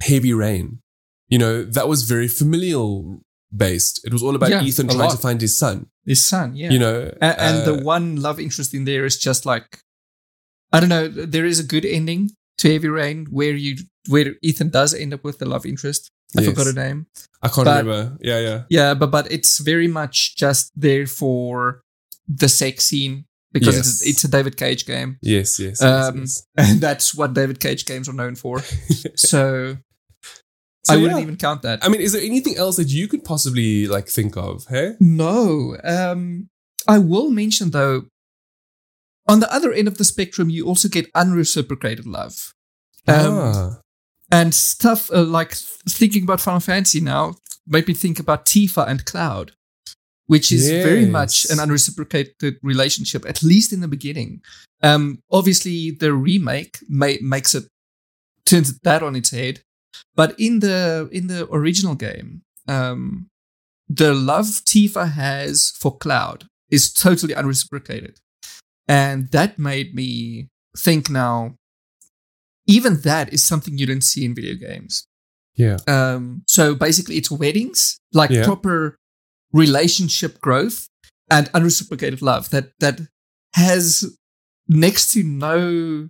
heavy 0.00 0.32
rain 0.32 0.80
you 1.28 1.38
know 1.38 1.62
that 1.62 1.88
was 1.88 2.04
very 2.04 2.26
familial 2.28 3.20
based 3.54 4.00
it 4.06 4.12
was 4.12 4.22
all 4.22 4.34
about 4.34 4.48
Yeah, 4.50 4.62
ethan 4.62 4.88
trying 4.88 5.10
to 5.10 5.16
find 5.18 5.40
his 5.40 5.58
son 5.58 5.88
His 6.06 6.26
son. 6.26 6.56
Yeah. 6.56 6.70
you 6.70 6.78
know 6.78 7.12
A- 7.20 7.40
and 7.40 7.62
uh, 7.62 7.64
the 7.70 7.84
one 7.84 8.16
love 8.16 8.40
interest 8.40 8.72
in 8.74 8.84
there 8.84 9.04
is 9.04 9.18
just 9.18 9.44
like 9.44 9.80
I 10.72 10.80
don't 10.80 10.88
know. 10.88 11.08
There 11.08 11.44
is 11.46 11.58
a 11.60 11.64
good 11.64 11.84
ending 11.84 12.30
to 12.58 12.72
Heavy 12.72 12.88
Rain 12.88 13.26
where 13.30 13.54
you 13.54 13.76
where 14.08 14.34
Ethan 14.42 14.70
does 14.70 14.94
end 14.94 15.12
up 15.14 15.24
with 15.24 15.38
the 15.38 15.46
love 15.46 15.66
interest. 15.66 16.10
I 16.36 16.40
Yes. 16.42 16.50
forgot 16.50 16.66
her 16.66 16.72
name. 16.72 17.06
i 17.42 17.48
can't 17.48 17.64
but- 17.64 17.84
remember 17.84 18.16
yeah 18.20 18.40
yeah 18.40 18.62
Yeah, 18.68 18.94
but 18.94 19.10
but 19.10 19.30
it's 19.30 19.58
very 19.58 19.86
much 19.88 20.36
just 20.36 20.72
there 20.76 21.06
for 21.06 21.80
the 22.28 22.48
sex 22.48 22.84
scene 22.84 23.24
because 23.52 23.76
Yes. 23.76 23.86
it's 23.88 24.06
it's 24.06 24.24
a 24.24 24.28
David 24.28 24.56
Cage 24.56 24.84
game, 24.86 25.18
yes 25.22 25.58
yes, 25.58 25.78
yes, 25.80 25.82
Um, 25.82 26.18
yes. 26.20 26.42
and 26.56 26.80
that's 26.80 27.14
what 27.14 27.32
David 27.34 27.60
Cage 27.60 27.84
games 27.86 28.08
are 28.08 28.12
known 28.22 28.34
for. 28.34 28.60
So, 29.16 29.76
So, 30.84 30.94
I 30.94 30.96
wouldn't 30.96 31.18
yeah. 31.18 31.22
even 31.26 31.36
count 31.36 31.62
that. 31.62 31.78
i 31.84 31.88
mean 31.88 32.00
is 32.00 32.12
there 32.12 32.22
anything 32.22 32.56
else 32.56 32.76
that 32.76 32.88
you 32.90 33.06
could 33.08 33.24
possibly 33.24 33.86
like 33.86 34.08
think 34.08 34.36
of 34.36 34.66
hey 34.68 34.94
No. 35.00 35.76
Um, 35.84 36.48
I 36.88 36.98
will 36.98 37.30
mention 37.30 37.70
though, 37.70 38.06
on 39.28 39.40
the 39.40 39.52
other 39.52 39.72
end 39.72 39.88
of 39.88 39.98
the 39.98 40.04
spectrum, 40.04 40.50
you 40.50 40.66
also 40.66 40.88
get 40.88 41.10
unreciprocated 41.14 42.06
love. 42.06 42.52
Um, 43.08 43.38
ah, 43.38 43.80
And 44.30 44.54
stuff 44.54 45.10
uh, 45.12 45.22
like 45.22 45.54
thinking 45.88 46.24
about 46.24 46.40
Final 46.40 46.60
Fantasy 46.60 47.00
now 47.00 47.36
made 47.66 47.86
me 47.88 47.94
think 47.94 48.18
about 48.18 48.46
Tifa 48.46 48.86
and 48.86 49.04
Cloud, 49.04 49.52
which 50.26 50.50
is 50.52 50.68
very 50.68 51.06
much 51.06 51.44
an 51.50 51.58
unreciprocated 51.58 52.56
relationship, 52.62 53.24
at 53.28 53.42
least 53.42 53.72
in 53.72 53.80
the 53.80 53.88
beginning. 53.88 54.42
Um, 54.82 55.20
obviously, 55.30 55.90
the 55.90 56.12
remake 56.12 56.78
ma- 56.88 57.20
makes 57.22 57.54
it 57.54 57.64
turns 58.44 58.78
that 58.80 59.02
on 59.02 59.16
its 59.16 59.30
head, 59.30 59.60
but 60.14 60.38
in 60.38 60.60
the 60.60 61.08
in 61.12 61.26
the 61.28 61.48
original 61.50 61.94
game, 61.94 62.42
um, 62.68 63.28
the 63.88 64.12
love 64.14 64.46
Tifa 64.46 65.12
has 65.12 65.72
for 65.78 65.96
Cloud 65.96 66.46
is 66.70 66.92
totally 66.92 67.34
unreciprocated, 67.34 68.18
and 68.88 69.30
that 69.32 69.58
made 69.58 69.94
me 69.94 70.48
think 70.78 71.08
now. 71.10 71.56
Even 72.68 73.00
that 73.02 73.32
is 73.32 73.44
something 73.46 73.78
you 73.78 73.86
don't 73.86 74.02
see 74.02 74.24
in 74.24 74.34
video 74.34 74.54
games. 74.54 75.06
yeah 75.54 75.76
Um, 75.86 76.42
so 76.48 76.74
basically, 76.74 77.16
it's 77.16 77.30
weddings, 77.30 78.00
like 78.12 78.30
Yeah. 78.30 78.44
proper 78.44 78.98
relationship 79.52 80.40
growth 80.40 80.88
and 81.30 81.48
unreciprocated 81.54 82.20
love 82.22 82.50
that 82.50 82.72
that 82.80 83.00
has 83.54 84.04
next 84.68 85.12
to 85.12 85.22
no. 85.22 86.08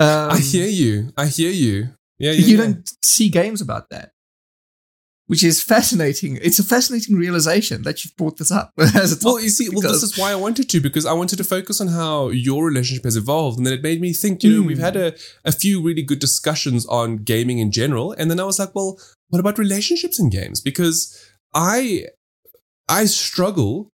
Um, 0.00 0.30
i 0.30 0.38
hear 0.38 0.68
you 0.68 1.12
i 1.16 1.26
hear 1.26 1.50
you 1.50 1.90
yeah, 2.18 2.30
yeah 2.30 2.46
you 2.46 2.56
yeah. 2.56 2.62
don't 2.62 2.88
see 3.04 3.28
games 3.28 3.60
about 3.60 3.90
that, 3.90 4.12
which 5.28 5.44
is 5.44 5.62
fascinating. 5.62 6.38
It's 6.42 6.58
a 6.58 6.64
fascinating 6.64 7.14
realization 7.16 7.82
that 7.82 7.96
you've 8.04 8.16
brought 8.16 8.36
this 8.38 8.50
up. 8.50 8.72
Well, 9.22 9.40
you 9.40 9.50
see, 9.50 9.68
well, 9.70 9.82
this 9.92 10.02
is 10.02 10.18
why 10.18 10.32
I 10.32 10.34
wanted 10.34 10.68
to 10.70 10.80
because 10.80 11.06
I 11.06 11.12
wanted 11.12 11.36
to 11.36 11.44
focus 11.44 11.80
on 11.80 11.88
how 11.88 12.28
your 12.30 12.60
relationship 12.66 13.04
has 13.04 13.16
evolved, 13.16 13.56
and 13.58 13.64
then 13.66 13.74
it 13.74 13.82
made 13.82 14.00
me 14.00 14.12
think. 14.12 14.42
You 14.42 14.50
know, 14.56 14.62
Mm. 14.62 14.66
we've 14.70 14.78
had 14.88 14.96
a, 14.96 15.08
a 15.44 15.52
few 15.52 15.74
really 15.88 16.02
good 16.02 16.18
discussions 16.18 16.84
on 16.86 17.18
gaming 17.18 17.58
in 17.58 17.70
general, 17.70 18.12
and 18.18 18.30
then 18.30 18.40
I 18.40 18.44
was 18.44 18.58
like, 18.58 18.74
well, 18.74 18.98
what 19.28 19.38
about 19.40 19.58
relationships 19.58 20.18
in 20.18 20.30
games? 20.30 20.60
Because 20.60 20.96
I 21.54 22.06
I 22.88 23.04
struggle 23.04 23.90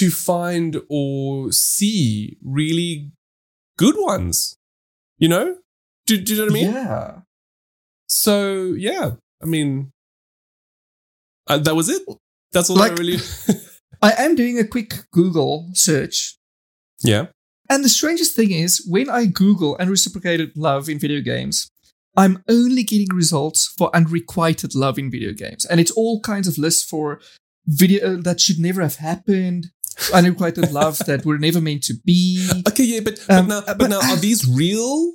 to 0.00 0.10
find 0.10 0.70
or 0.90 1.50
see 1.52 2.36
really 2.44 3.10
good 3.78 3.96
ones. 3.98 4.54
You 5.18 5.28
know, 5.28 5.46
do, 6.06 6.20
do 6.20 6.34
you 6.34 6.38
know 6.40 6.44
what 6.46 6.52
I 6.52 6.54
mean? 6.60 6.72
Yeah. 6.74 7.20
So 8.08 8.74
yeah, 8.76 9.12
I 9.42 9.46
mean, 9.46 9.90
uh, 11.48 11.58
that 11.58 11.74
was 11.74 11.88
it. 11.88 12.02
That's 12.52 12.70
all 12.70 12.80
I 12.80 12.88
really. 12.90 13.18
I 14.02 14.12
am 14.18 14.34
doing 14.34 14.58
a 14.58 14.66
quick 14.66 14.94
Google 15.12 15.70
search 15.72 16.36
yeah. 17.04 17.26
And 17.70 17.84
the 17.84 17.88
strangest 17.88 18.34
thing 18.36 18.50
is, 18.50 18.84
when 18.88 19.08
I 19.08 19.26
Google 19.26 19.76
unreciprocated 19.78 20.52
love 20.56 20.88
in 20.88 20.98
video 20.98 21.20
games, 21.20 21.70
I'm 22.16 22.42
only 22.48 22.82
getting 22.82 23.08
results 23.14 23.72
for 23.78 23.94
unrequited 23.94 24.74
love 24.74 24.98
in 24.98 25.10
video 25.10 25.32
games. 25.32 25.64
And 25.64 25.80
it's 25.80 25.90
all 25.90 26.20
kinds 26.20 26.46
of 26.46 26.58
lists 26.58 26.88
for 26.88 27.20
video 27.66 28.16
that 28.16 28.40
should 28.40 28.58
never 28.58 28.82
have 28.82 28.96
happened, 28.96 29.68
unrequited 30.12 30.72
love 30.72 30.98
that 31.06 31.24
were 31.24 31.38
never 31.38 31.60
meant 31.60 31.82
to 31.84 31.94
be. 32.04 32.48
Okay, 32.68 32.84
yeah, 32.84 33.00
but, 33.00 33.18
Um, 33.28 33.48
but 33.48 33.48
now, 33.48 33.60
but, 33.66 33.78
but- 33.78 33.90
now, 33.90 34.00
are 34.00 34.16
these 34.16 34.46
real? 34.56 35.14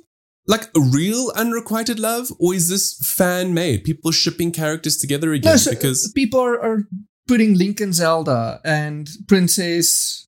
Like 0.50 0.64
a 0.76 0.80
real 0.80 1.30
unrequited 1.36 2.00
love, 2.00 2.32
or 2.40 2.54
is 2.54 2.68
this 2.68 2.98
fan 3.16 3.54
made? 3.54 3.84
People 3.84 4.10
shipping 4.10 4.50
characters 4.50 4.96
together 4.96 5.32
again? 5.32 5.52
No, 5.52 5.56
so 5.56 5.70
because 5.70 6.10
people 6.12 6.40
are, 6.40 6.60
are 6.60 6.88
putting 7.28 7.56
Link 7.56 7.80
and 7.80 7.94
Zelda 7.94 8.60
and 8.64 9.08
Princess, 9.28 10.26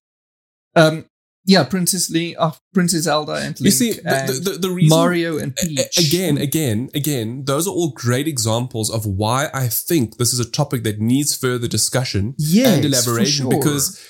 um, 0.77 1.07
yeah, 1.45 1.65
Princess 1.65 2.09
Link, 2.09 2.37
uh, 2.39 2.53
Princess 2.73 3.03
Zelda 3.03 3.33
and 3.33 3.59
Link 3.59 3.65
you 3.65 3.71
see, 3.73 3.93
the, 3.95 4.41
the, 4.43 4.51
the, 4.51 4.59
the 4.59 4.71
reason 4.71 4.97
Mario 4.97 5.39
and 5.39 5.57
Peach. 5.57 5.99
Again, 5.99 6.39
again, 6.39 6.89
again, 6.95 7.45
those 7.47 7.67
are 7.67 7.73
all 7.73 7.91
great 7.91 8.29
examples 8.29 8.91
of 8.91 9.05
why 9.05 9.49
I 9.53 9.67
think 9.67 10.19
this 10.19 10.33
is 10.33 10.39
a 10.39 10.49
topic 10.49 10.85
that 10.85 11.01
needs 11.01 11.37
further 11.37 11.67
discussion 11.67 12.37
yes, 12.39 12.77
and 12.77 12.85
elaboration 12.85 13.51
sure. 13.51 13.59
because 13.59 14.01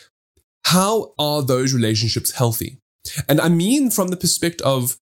how 0.67 1.15
are 1.19 1.43
those 1.43 1.73
relationships 1.73 2.33
healthy? 2.33 2.81
And 3.31 3.41
I 3.41 3.49
mean 3.49 3.91
from 3.91 4.09
the 4.09 4.17
perspective 4.19 4.67
of 4.67 4.99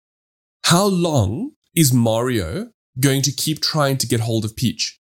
how 0.65 0.87
long 0.87 1.53
is 1.75 1.93
Mario 1.93 2.71
going 2.99 3.23
to 3.23 3.33
keep 3.33 3.61
trying 3.61 3.97
to 3.99 4.07
get 4.07 4.21
hold 4.21 4.45
of 4.45 4.57
Peach? 4.57 4.99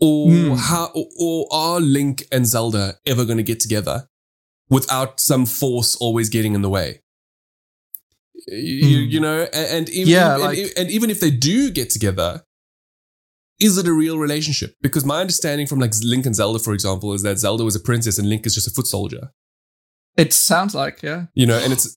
Or 0.00 0.30
Hmm. 0.30 0.52
how 0.54 0.86
or, 0.94 1.06
or 1.18 1.46
are 1.52 1.80
Link 1.80 2.24
and 2.32 2.46
Zelda 2.46 2.94
ever 3.06 3.24
going 3.24 3.36
to 3.36 3.42
get 3.42 3.60
together 3.60 4.08
without 4.70 5.20
some 5.20 5.44
force 5.46 5.94
always 5.96 6.28
getting 6.30 6.54
in 6.54 6.62
the 6.62 6.70
way? 6.70 7.02
You, 8.46 9.04
Hmm. 9.04 9.10
you 9.10 9.20
know, 9.20 9.42
and, 9.52 9.66
and 9.76 9.88
even 9.90 10.08
Yeah, 10.12 10.34
and, 10.34 10.42
like- 10.42 10.72
and 10.76 10.90
even 10.90 11.10
if 11.10 11.20
they 11.20 11.30
do 11.30 11.70
get 11.70 11.90
together, 11.90 12.42
is 13.60 13.76
it 13.76 13.86
a 13.86 13.92
real 13.92 14.18
relationship? 14.18 14.74
Because 14.80 15.04
my 15.04 15.20
understanding 15.20 15.66
from 15.66 15.78
like 15.80 15.92
Link 16.02 16.24
and 16.24 16.34
Zelda, 16.34 16.58
for 16.58 16.72
example, 16.72 17.12
is 17.12 17.22
that 17.22 17.38
Zelda 17.38 17.62
was 17.64 17.76
a 17.76 17.80
princess 17.80 18.18
and 18.18 18.26
Link 18.28 18.46
is 18.46 18.54
just 18.54 18.66
a 18.66 18.70
foot 18.70 18.86
soldier. 18.86 19.30
it 20.16 20.32
sounds 20.32 20.74
like, 20.74 21.02
yeah. 21.02 21.26
You 21.34 21.46
know, 21.46 21.58
and 21.58 21.72
it's 21.72 21.96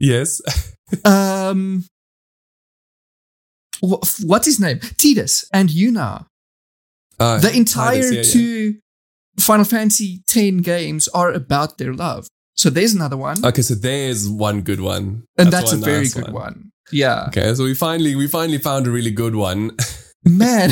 yes, 0.00 0.40
Um, 1.04 1.84
wh- 3.80 4.02
what's 4.24 4.46
his 4.46 4.58
name? 4.58 4.78
Tidus 4.80 5.44
and 5.52 5.68
Yuna. 5.68 6.26
Uh, 7.18 7.38
The 7.38 7.54
entire 7.54 8.00
Tidus, 8.02 8.10
yeah, 8.12 8.16
yeah. 8.16 8.22
two 8.32 8.74
Final 9.38 9.64
Fantasy 9.64 10.22
X 10.28 10.50
games 10.62 11.08
are 11.08 11.30
about 11.32 11.78
their 11.78 11.94
love. 11.94 12.26
So 12.56 12.68
there's 12.70 12.92
another 12.92 13.16
one, 13.16 13.44
Okay, 13.44 13.62
so 13.62 13.74
there's 13.74 14.28
one 14.28 14.60
good 14.62 14.80
one, 14.80 15.24
and 15.38 15.50
that's, 15.52 15.72
a 15.72 15.76
very 15.76 15.98
nice 16.04 16.14
good 16.14 16.32
one. 16.32 16.72
Yeah, 16.92 17.26
Okay, 17.28 17.54
so 17.54 17.64
we 17.64 17.74
finally 17.74 18.14
we 18.16 18.26
finally 18.26 18.58
found 18.58 18.86
a 18.86 18.90
really 18.90 19.12
good 19.12 19.34
one. 19.34 19.76
man, 20.24 20.70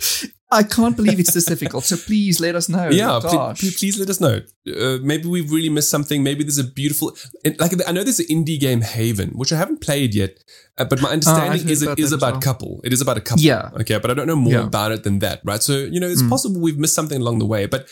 I 0.50 0.62
can't 0.62 0.96
believe 0.96 1.18
it's 1.18 1.34
this 1.34 1.44
difficult. 1.44 1.84
So 1.84 1.96
please 1.96 2.38
let 2.40 2.54
us 2.54 2.68
know. 2.68 2.88
yeah, 2.88 3.18
pl- 3.20 3.30
pl- 3.54 3.70
please 3.78 3.98
let 3.98 4.08
us 4.08 4.20
know. 4.20 4.42
Uh, 4.68 4.98
maybe 5.02 5.26
we've 5.28 5.50
really 5.50 5.68
missed 5.68 5.90
something. 5.90 6.22
Maybe 6.22 6.44
there's 6.44 6.58
a 6.58 6.64
beautiful, 6.64 7.16
like 7.58 7.72
I 7.86 7.90
know 7.92 8.04
there's 8.04 8.20
an 8.20 8.26
indie 8.26 8.58
game 8.60 8.82
Haven, 8.82 9.30
which 9.30 9.52
I 9.52 9.56
haven't 9.56 9.80
played 9.80 10.14
yet, 10.14 10.38
uh, 10.78 10.84
but 10.84 11.00
my 11.02 11.10
understanding 11.10 11.62
heard 11.62 11.70
is 11.70 11.82
it 11.82 11.98
is 11.98 12.12
about 12.12 12.34
well. 12.34 12.40
couple. 12.40 12.80
It 12.84 12.92
is 12.92 13.00
about 13.00 13.16
a 13.16 13.20
couple. 13.20 13.42
Yeah. 13.44 13.70
Okay, 13.80 13.98
but 13.98 14.08
I 14.10 14.14
don't 14.14 14.28
know 14.28 14.36
more 14.36 14.52
Yeah. 14.52 14.66
about 14.66 14.92
it 14.92 15.02
than 15.02 15.18
that, 15.18 15.40
right? 15.44 15.62
So 15.62 15.78
you 15.78 15.98
know, 15.98 16.08
it's 16.08 16.22
Mm. 16.22 16.30
possible 16.30 16.60
we've 16.60 16.78
missed 16.78 16.94
something 16.94 17.20
along 17.20 17.38
the 17.40 17.46
way, 17.46 17.66
but. 17.66 17.88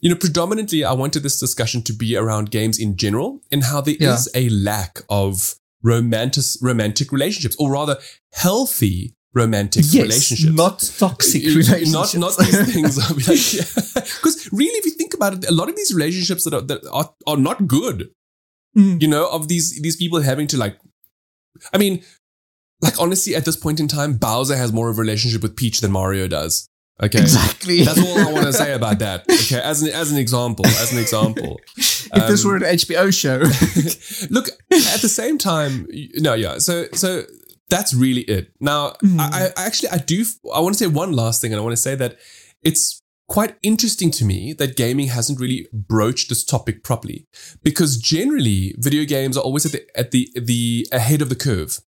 You 0.00 0.10
know, 0.10 0.16
predominantly, 0.16 0.84
I 0.84 0.92
wanted 0.92 1.22
this 1.22 1.40
discussion 1.40 1.80
to 1.84 1.92
be 1.94 2.16
around 2.16 2.50
games 2.50 2.78
in 2.78 2.98
general 2.98 3.40
and 3.50 3.64
how 3.64 3.80
there 3.80 3.96
is 3.98 4.28
Yeah. 4.34 4.42
a 4.42 4.48
lack 4.50 5.00
of 5.08 5.54
romantic 5.82 6.44
romantic 6.60 7.10
relationships, 7.12 7.56
or 7.58 7.72
rather, 7.72 7.96
healthy 8.30 9.15
romantic 9.36 9.84
yes, 9.90 10.02
relationships. 10.02 10.56
not 10.56 10.78
toxic 10.98 11.42
relationships. 11.44 11.92
Not 11.92 12.16
not 12.16 12.36
these 12.38 12.72
things. 12.72 12.96
Because 14.16 14.48
really, 14.52 14.78
if 14.78 14.84
you 14.86 14.92
think 14.92 15.14
about 15.14 15.34
it, 15.34 15.48
a 15.48 15.52
lot 15.52 15.68
of 15.68 15.76
these 15.76 15.92
relationships 15.94 16.44
that 16.44 16.54
are 16.54 16.62
that 16.62 16.80
are, 16.92 17.12
are 17.26 17.36
not 17.48 17.66
good. 17.66 18.10
Mm. 18.76 19.00
You 19.02 19.08
know, 19.08 19.28
of 19.30 19.48
these 19.48 19.80
these 19.80 19.96
people 19.96 20.20
having 20.20 20.46
to 20.48 20.56
like, 20.56 20.78
I 21.72 21.78
mean, 21.78 22.02
like 22.82 23.00
honestly, 23.00 23.34
at 23.34 23.44
this 23.44 23.56
point 23.56 23.80
in 23.80 23.88
time, 23.88 24.16
Bowser 24.18 24.56
has 24.56 24.72
more 24.72 24.88
of 24.90 24.98
a 24.98 25.00
relationship 25.00 25.42
with 25.42 25.56
Peach 25.56 25.80
than 25.80 25.92
Mario 25.92 26.26
does. 26.28 26.68
Okay, 27.02 27.20
Exactly. 27.20 27.82
that's 27.84 27.98
all 28.00 28.18
I 28.28 28.32
want 28.32 28.46
to 28.46 28.52
say 28.54 28.72
about 28.72 28.98
that. 29.00 29.24
Okay, 29.46 29.60
as 29.60 29.82
an 29.82 29.88
as 29.92 30.10
an 30.12 30.18
example, 30.18 30.64
as 30.66 30.92
an 30.92 30.98
example. 30.98 31.60
if 31.76 32.26
this 32.28 32.42
Um, 32.44 32.50
were 32.50 32.56
an 32.56 32.62
HBO 32.62 33.12
show. 33.12 33.38
Look, 34.36 34.48
at 34.94 35.00
the 35.02 35.08
same 35.20 35.36
time, 35.38 35.86
no, 36.26 36.32
yeah. 36.34 36.56
So, 36.58 36.86
so 36.94 37.24
that's 37.68 37.92
really 37.94 38.22
it. 38.22 38.52
Now, 38.60 38.90
Mm. 39.02 39.18
I, 39.20 39.52
I 39.56 39.66
actually, 39.66 39.90
I 39.90 39.98
do, 39.98 40.24
I 40.54 40.60
want 40.60 40.74
to 40.74 40.84
say 40.84 40.86
one 40.86 41.12
last 41.12 41.40
thing, 41.40 41.52
and 41.52 41.60
I 41.60 41.62
want 41.62 41.72
to 41.72 41.82
say 41.82 41.94
that 41.96 42.16
it's 42.62 43.02
quite 43.28 43.56
interesting 43.62 44.10
to 44.12 44.24
me 44.24 44.52
that 44.52 44.76
gaming 44.76 45.08
hasn't 45.08 45.40
really 45.40 45.66
broached 45.72 46.28
this 46.28 46.44
topic 46.44 46.82
properly, 46.84 47.26
because 47.62 47.96
generally, 47.98 48.74
video 48.78 49.04
games 49.04 49.36
are 49.36 49.42
always 49.42 49.66
at 49.66 49.72
the 49.72 49.82
at 49.98 50.10
the 50.12 50.28
the 50.34 50.86
ahead 50.92 51.22
of 51.22 51.28
the 51.28 51.34
curve. 51.34 51.80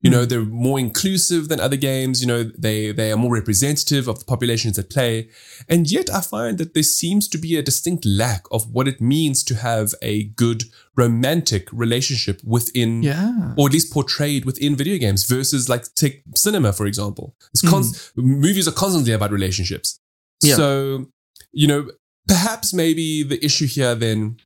You 0.00 0.10
know, 0.10 0.22
hmm. 0.22 0.28
they're 0.28 0.44
more 0.44 0.78
inclusive 0.78 1.48
than 1.48 1.60
other 1.60 1.76
games. 1.76 2.20
You 2.20 2.26
know, 2.26 2.42
they 2.42 2.92
they 2.92 3.10
are 3.10 3.16
more 3.16 3.32
representative 3.32 4.08
of 4.08 4.18
the 4.18 4.24
populations 4.24 4.76
that 4.76 4.90
play. 4.90 5.28
And 5.68 5.90
yet 5.90 6.10
I 6.10 6.20
find 6.20 6.58
that 6.58 6.74
there 6.74 6.82
seems 6.82 7.28
to 7.28 7.38
be 7.38 7.56
a 7.56 7.62
distinct 7.62 8.04
lack 8.04 8.44
of 8.50 8.70
what 8.70 8.88
it 8.88 9.00
means 9.00 9.42
to 9.44 9.54
have 9.54 9.94
a 10.02 10.24
good 10.24 10.64
romantic 10.96 11.68
relationship 11.72 12.40
within 12.44 13.02
yeah. 13.02 13.54
or 13.56 13.68
at 13.68 13.72
least 13.72 13.92
portrayed 13.92 14.44
within 14.44 14.76
video 14.76 14.98
games 14.98 15.24
versus 15.24 15.68
like 15.68 15.84
take 15.94 16.22
cinema, 16.34 16.72
for 16.72 16.86
example. 16.86 17.36
It's 17.52 17.62
const- 17.68 18.12
hmm. 18.14 18.40
Movies 18.40 18.68
are 18.68 18.72
constantly 18.72 19.12
about 19.12 19.30
relationships. 19.30 20.00
Yeah. 20.42 20.56
So, 20.56 21.06
you 21.52 21.66
know, 21.66 21.90
perhaps 22.26 22.74
maybe 22.74 23.22
the 23.22 23.44
issue 23.44 23.66
here 23.66 23.94
then 23.94 24.36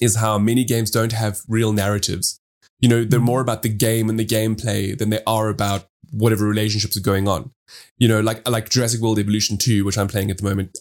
is 0.00 0.16
how 0.16 0.38
many 0.38 0.64
games 0.64 0.90
don't 0.90 1.12
have 1.12 1.40
real 1.48 1.72
narratives. 1.72 2.40
You 2.80 2.88
know, 2.88 3.04
they're 3.04 3.20
mm. 3.20 3.24
more 3.24 3.40
about 3.40 3.62
the 3.62 3.68
game 3.68 4.08
and 4.08 4.18
the 4.18 4.26
gameplay 4.26 4.96
than 4.96 5.10
they 5.10 5.20
are 5.26 5.48
about 5.48 5.88
whatever 6.10 6.46
relationships 6.46 6.96
are 6.96 7.02
going 7.02 7.26
on. 7.28 7.50
You 7.98 8.08
know, 8.08 8.20
like 8.20 8.46
like 8.48 8.68
Jurassic 8.68 9.00
World 9.00 9.18
Evolution 9.18 9.56
2, 9.58 9.84
which 9.84 9.96
I'm 9.98 10.08
playing 10.08 10.30
at 10.30 10.38
the 10.38 10.44
moment, 10.44 10.76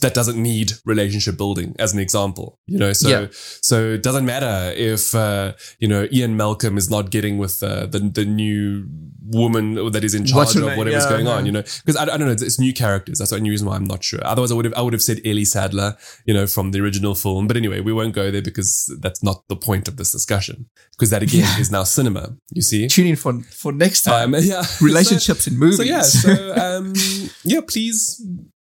that 0.00 0.14
doesn't 0.14 0.40
need 0.40 0.72
relationship 0.84 1.36
building 1.36 1.74
as 1.78 1.92
an 1.92 1.98
example. 2.00 2.58
You 2.66 2.78
know, 2.78 2.92
so 2.92 3.08
Yeah. 3.08 3.26
so 3.60 3.90
it 3.92 4.02
doesn't 4.02 4.24
matter 4.26 4.72
if 4.76 5.14
uh, 5.14 5.52
you 5.78 5.88
know 5.88 6.08
Ian 6.12 6.36
Malcolm 6.36 6.76
is 6.78 6.88
not 6.90 7.10
getting 7.10 7.38
with 7.38 7.62
uh, 7.62 7.86
the 7.86 7.98
the 8.00 8.24
new 8.24 8.86
woman 9.28 9.74
that 9.90 10.04
is 10.04 10.14
in 10.14 10.24
charge 10.24 10.52
her 10.54 10.60
of 10.70 10.76
whatever's 10.78 11.04
Yeah, 11.04 11.10
going 11.10 11.26
on. 11.26 11.46
You 11.46 11.52
know, 11.52 11.62
because 11.62 11.96
I, 11.96 12.02
I 12.02 12.16
don't 12.16 12.20
know, 12.26 12.30
it's, 12.32 12.42
it's 12.42 12.60
new 12.60 12.72
characters. 12.72 13.18
That's 13.18 13.30
the 13.30 13.36
only 13.36 13.50
reason 13.50 13.66
why 13.66 13.76
I'm 13.76 13.84
not 13.84 14.02
sure. 14.04 14.20
Otherwise, 14.24 14.52
I 14.52 14.54
would 14.54 14.64
have 14.64 14.74
I 14.74 14.80
would 14.82 14.92
have 14.92 15.02
said 15.02 15.20
Ellie 15.24 15.44
Sattler, 15.44 15.96
you 16.26 16.32
know, 16.34 16.46
from 16.46 16.70
the 16.70 16.80
original 16.80 17.14
film. 17.14 17.46
But 17.48 17.56
anyway, 17.56 17.80
we 17.80 17.92
won't 17.92 18.14
go 18.14 18.30
there 18.30 18.42
because 18.42 18.90
that's 19.00 19.22
not 19.22 19.42
the 19.48 19.56
point 19.56 19.88
of 19.88 19.96
this 19.96 20.12
discussion. 20.12 20.66
Because 20.92 21.10
that 21.10 21.22
again 21.22 21.60
is 21.60 21.70
now 21.70 21.82
cinema. 21.84 22.36
You 22.52 22.62
see. 22.62 22.88
Tune 22.88 23.06
in 23.08 23.16
for 23.16 23.40
for 23.42 23.72
next 23.72 24.02
time. 24.02 24.34
Um, 24.34 24.40
yeah, 24.44 24.64
Relationships 24.80 25.46
in 25.46 25.58
movies. 25.58 25.76
so 25.78 25.82
yeah, 25.82 26.02
so 26.22 26.54
um, 26.54 26.92
yeah, 27.44 27.60
please 27.66 28.20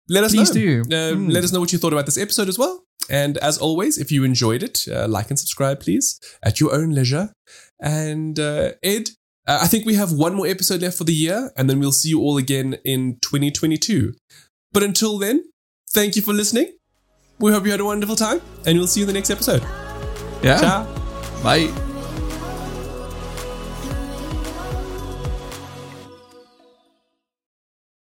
let 0.09 0.25
us 0.25 0.33
Please 0.35 0.55
know. 0.55 0.61
do. 0.61 0.81
Uh, 0.87 1.15
Mm. 1.15 1.33
Let 1.33 1.45
us 1.45 1.53
know 1.53 1.61
what 1.61 1.73
you 1.73 1.79
thought 1.79 1.93
about 1.93 2.07
this 2.07 2.19
episode 2.19 2.49
as 2.49 2.59
well. 2.59 2.85
And 3.09 3.39
as 3.39 3.59
always, 3.59 3.97
if 3.99 4.11
you 4.13 4.25
enjoyed 4.25 4.63
it, 4.63 4.87
uh, 4.89 5.07
like 5.09 5.31
and 5.31 5.39
subscribe, 5.39 5.81
please, 5.81 6.19
at 6.43 6.61
your 6.61 6.73
own 6.75 6.91
leisure. 6.91 7.33
And 7.81 8.39
uh, 8.39 8.73
Ed, 8.83 9.11
uh, 9.47 9.59
I 9.63 9.67
think 9.69 9.87
we 9.87 9.95
have 9.95 10.13
one 10.13 10.35
more 10.35 10.47
episode 10.47 10.83
left 10.83 10.99
for 10.99 11.05
the 11.05 11.15
year, 11.15 11.51
and 11.57 11.69
then 11.71 11.79
we'll 11.81 11.93
see 11.93 12.09
you 12.11 12.21
all 12.21 12.37
again 12.39 12.77
in 12.85 13.19
2022. 13.23 14.15
But 14.73 14.83
until 14.83 15.19
then, 15.19 15.45
thank 15.93 16.15
you 16.17 16.23
for 16.23 16.33
listening. 16.33 16.73
We 17.39 17.53
hope 17.53 17.65
you 17.65 17.71
had 17.71 17.81
a 17.81 17.85
wonderful 17.85 18.17
time, 18.17 18.41
and 18.67 18.79
we'll 18.79 18.87
see 18.87 19.01
you 19.01 19.05
in 19.05 19.09
the 19.09 19.19
next 19.19 19.31
episode. 19.31 19.63
yeah. 20.43 20.61
Ciao. 20.61 20.85
Bye. 21.43 21.90